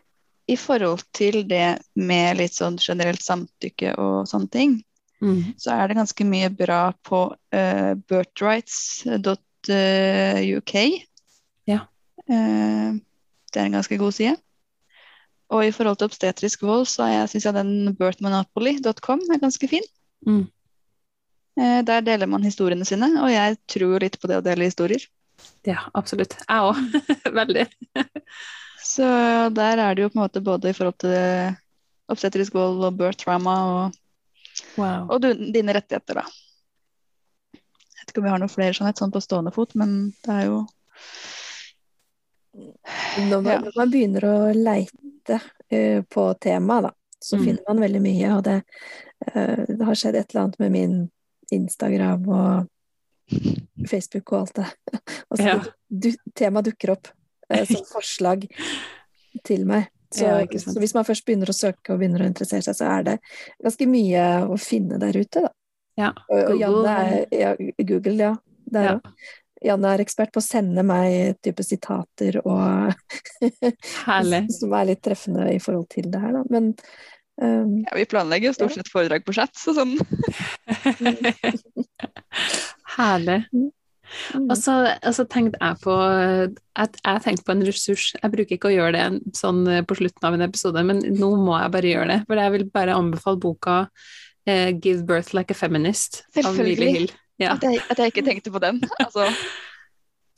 [0.48, 4.78] I forhold til det med litt sånn generelt samtykke og sånne ting,
[5.18, 5.56] Mm.
[5.58, 10.74] så er det ganske mye bra på uh, birthrights.uk.
[11.66, 11.80] Ja.
[12.30, 14.36] Eh, det er en ganske god side.
[15.50, 19.82] Og i forhold til obstetrisk vold, så syns jeg den birthmonopoly.com er ganske fin.
[20.28, 20.44] Mm.
[21.58, 25.02] Eh, der deler man historiene sine, og jeg tror litt på det å dele historier.
[25.66, 26.36] Ja, absolutt.
[26.46, 26.78] Jeg òg.
[27.42, 27.66] Veldig.
[28.98, 29.08] Så
[29.54, 31.56] der er det jo på en måte både i forhold til
[32.10, 33.98] obstetrisk vold og birth trauma og,
[34.78, 35.04] Wow.
[35.14, 36.24] og du, dine rettigheter, da.
[37.54, 37.62] Jeg
[38.00, 39.92] vet ikke om vi har noen flere sånn, et sånt på stående fot, men
[40.26, 40.64] det er jo
[42.58, 43.60] Når man, Ja.
[43.62, 46.92] når man begynner å leite uh, på temaet, da,
[47.22, 47.44] så Mm.
[47.46, 48.32] finner man veldig mye.
[48.38, 48.56] Og det,
[49.36, 51.12] uh, det har skjedd et eller annet med min
[51.52, 52.68] Instagram og
[53.90, 54.68] Facebook og alt det.
[55.32, 55.64] Altså, Ja.
[55.90, 57.08] du, temaet dukker opp
[57.48, 58.48] som forslag
[59.48, 59.92] til meg.
[60.14, 62.86] Så, Ja, så hvis man først begynner å søke og begynner å interessere seg, så
[62.88, 63.16] er det
[63.64, 65.52] ganske mye å finne der ute, da.
[65.98, 66.14] Ja.
[66.30, 67.52] Og, og Janne er ja,
[67.82, 68.36] Google, ja.
[68.72, 68.96] Der Ja.
[69.66, 72.92] Janne er ekspert på å sende meg type sitater og
[74.54, 76.44] som er litt treffende i forhold til det her, da.
[76.54, 76.70] Men
[77.42, 79.98] um, ja, Vi planlegger stort sett foredrag på chat, så sånn
[82.98, 83.42] Herlig.
[84.34, 85.96] Mm, Og så, og så tenkte jeg på
[86.78, 88.08] at jeg tenkte på en ressurs.
[88.22, 91.58] Jeg bruker ikke å gjøre det sånn på slutten av en episode, men nå må
[91.60, 92.20] jeg bare gjøre det.
[92.28, 93.78] For jeg vil bare anbefale boka
[94.48, 96.56] eh, 'Give Birth Like a Feminist' av.
[96.58, 97.12] Lily Hill.
[97.38, 98.82] Ja, at, jeg, at jeg ikke tenkte på den.
[99.04, 99.28] Altså,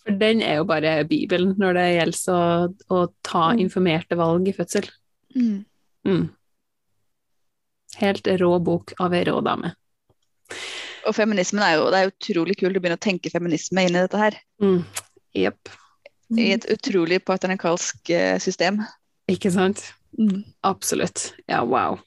[0.03, 3.59] for den er jo bare Bibelen når det gjelder å, å ta Mm.
[3.67, 4.89] informerte valg i fødsel.
[5.35, 5.65] mm.
[6.07, 6.29] Mm.
[7.99, 9.73] Helt rå bok av ei rå dame.
[11.07, 14.03] Og feminismen er jo Det er utrolig kult å begynne å tenke feminisme inn i
[14.03, 14.39] dette her.
[14.63, 14.81] Mm.
[15.38, 15.71] Jepp.
[16.38, 18.84] I et utrolig patriarkalsk eh, system.
[19.31, 19.81] Ikke sant?
[20.17, 20.43] Mm.
[20.65, 21.31] Absolutt.
[21.49, 21.99] Ja, wow.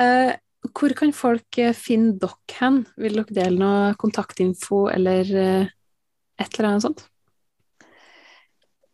[0.00, 0.34] Uh,
[0.70, 2.82] hvor kan folk eh, finne dere hen?
[3.00, 5.72] Vil dere dele noe kontaktinfo eller uh,
[6.38, 7.04] et eller annet sånt?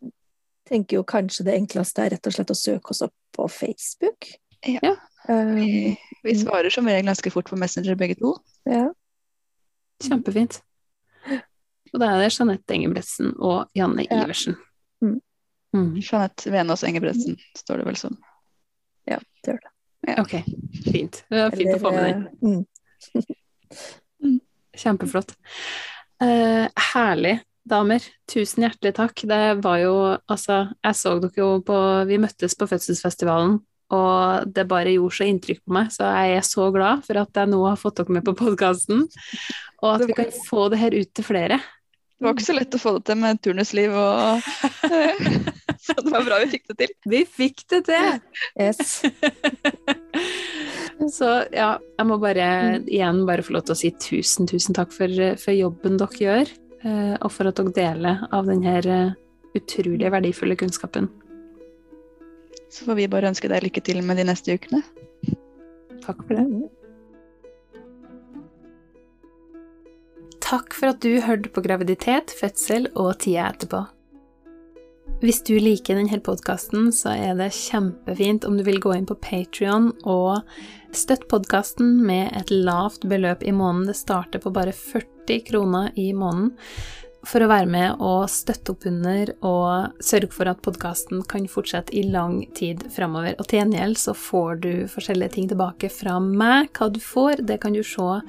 [0.03, 3.47] Jeg tenker jo kanskje det enkleste er rett og slett å søke oss opp på
[3.53, 4.33] Facebook.
[4.69, 4.97] Ja.
[5.29, 5.95] Um, Vi,
[6.25, 8.37] vi svarer som regel ganske fort på Messenger begge to.
[8.69, 8.89] ja.
[10.05, 10.61] Kjempefint.
[11.93, 14.21] Og da er det Jeanette Engebretsen og Janne Ja.
[14.23, 14.55] Iversen.
[15.03, 15.17] Mm.
[15.75, 15.89] Mm.
[15.99, 18.15] Jeanette Venås Engebretsen står det vel som.
[19.11, 19.73] ja, det gjør det.
[20.23, 20.35] Ok,
[20.85, 21.25] fint.
[21.29, 22.55] Det er fint å få med den.
[23.17, 23.33] eh,
[24.23, 24.39] mm,
[24.79, 25.35] Kjempeflott.
[26.23, 28.05] Uh, herlig, damer.
[28.31, 29.25] Tusen hjertelig takk.
[29.29, 29.95] Det var jo
[30.31, 31.77] Altså, jeg så dere jo på
[32.09, 33.59] Vi møttes på fødselsfestivalen,
[33.95, 37.41] og det bare gjorde så inntrykk på meg, så jeg er så glad for at
[37.41, 39.07] jeg nå har fått dere med på podkasten,
[39.81, 41.61] og at vi kan få det her ut til flere.
[42.19, 44.41] Det var ikke så lett å få det til med turnusliv og
[45.89, 46.95] Så det var bra vi fikk det til.
[47.09, 48.17] Vi fikk det til!
[48.59, 49.05] Yes.
[51.15, 52.49] Så ja, jeg må bare
[52.91, 56.53] igjen bare få lov til å si tusen, tusen takk for, for jobben dere gjør,
[56.83, 59.15] eh, og for at dere deler av denne eh,
[59.57, 61.07] utrolig verdifulle kunnskapen.
[62.69, 64.83] Så får vi bare ønske deg lykke til med de neste ukene.
[66.05, 66.47] Takk for det.
[70.49, 73.85] Takk for at du hørte på graviditet, fødsel og tida etterpå.
[75.19, 79.17] Hvis du liker denne podkasten, så er det kjempefint om du vil gå inn på
[79.19, 80.47] Patrion og
[80.95, 83.89] støtte podkasten med et lavt beløp i måneden.
[83.91, 86.55] Det starter på bare 40 kroner i måneden
[87.29, 91.95] for å være med og støtte opp under og sørge for at podkasten kan fortsette
[91.97, 93.37] i lang tid framover.
[93.37, 96.73] Og til gjengjeld så får du forskjellige ting tilbake fra meg.
[96.77, 98.23] Hva du får, det kan du se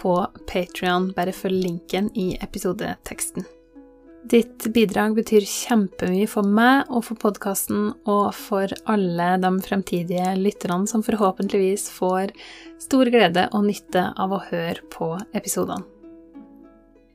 [0.00, 0.14] på
[0.50, 1.10] Patrion.
[1.16, 3.48] Bare følg linken i episodeteksten.
[4.32, 10.86] Ditt bidrag betyr kjempemye for meg og for podkasten og for alle de fremtidige lytterne
[10.86, 12.30] som forhåpentligvis får
[12.84, 16.01] stor glede og nytte av å høre på episodene.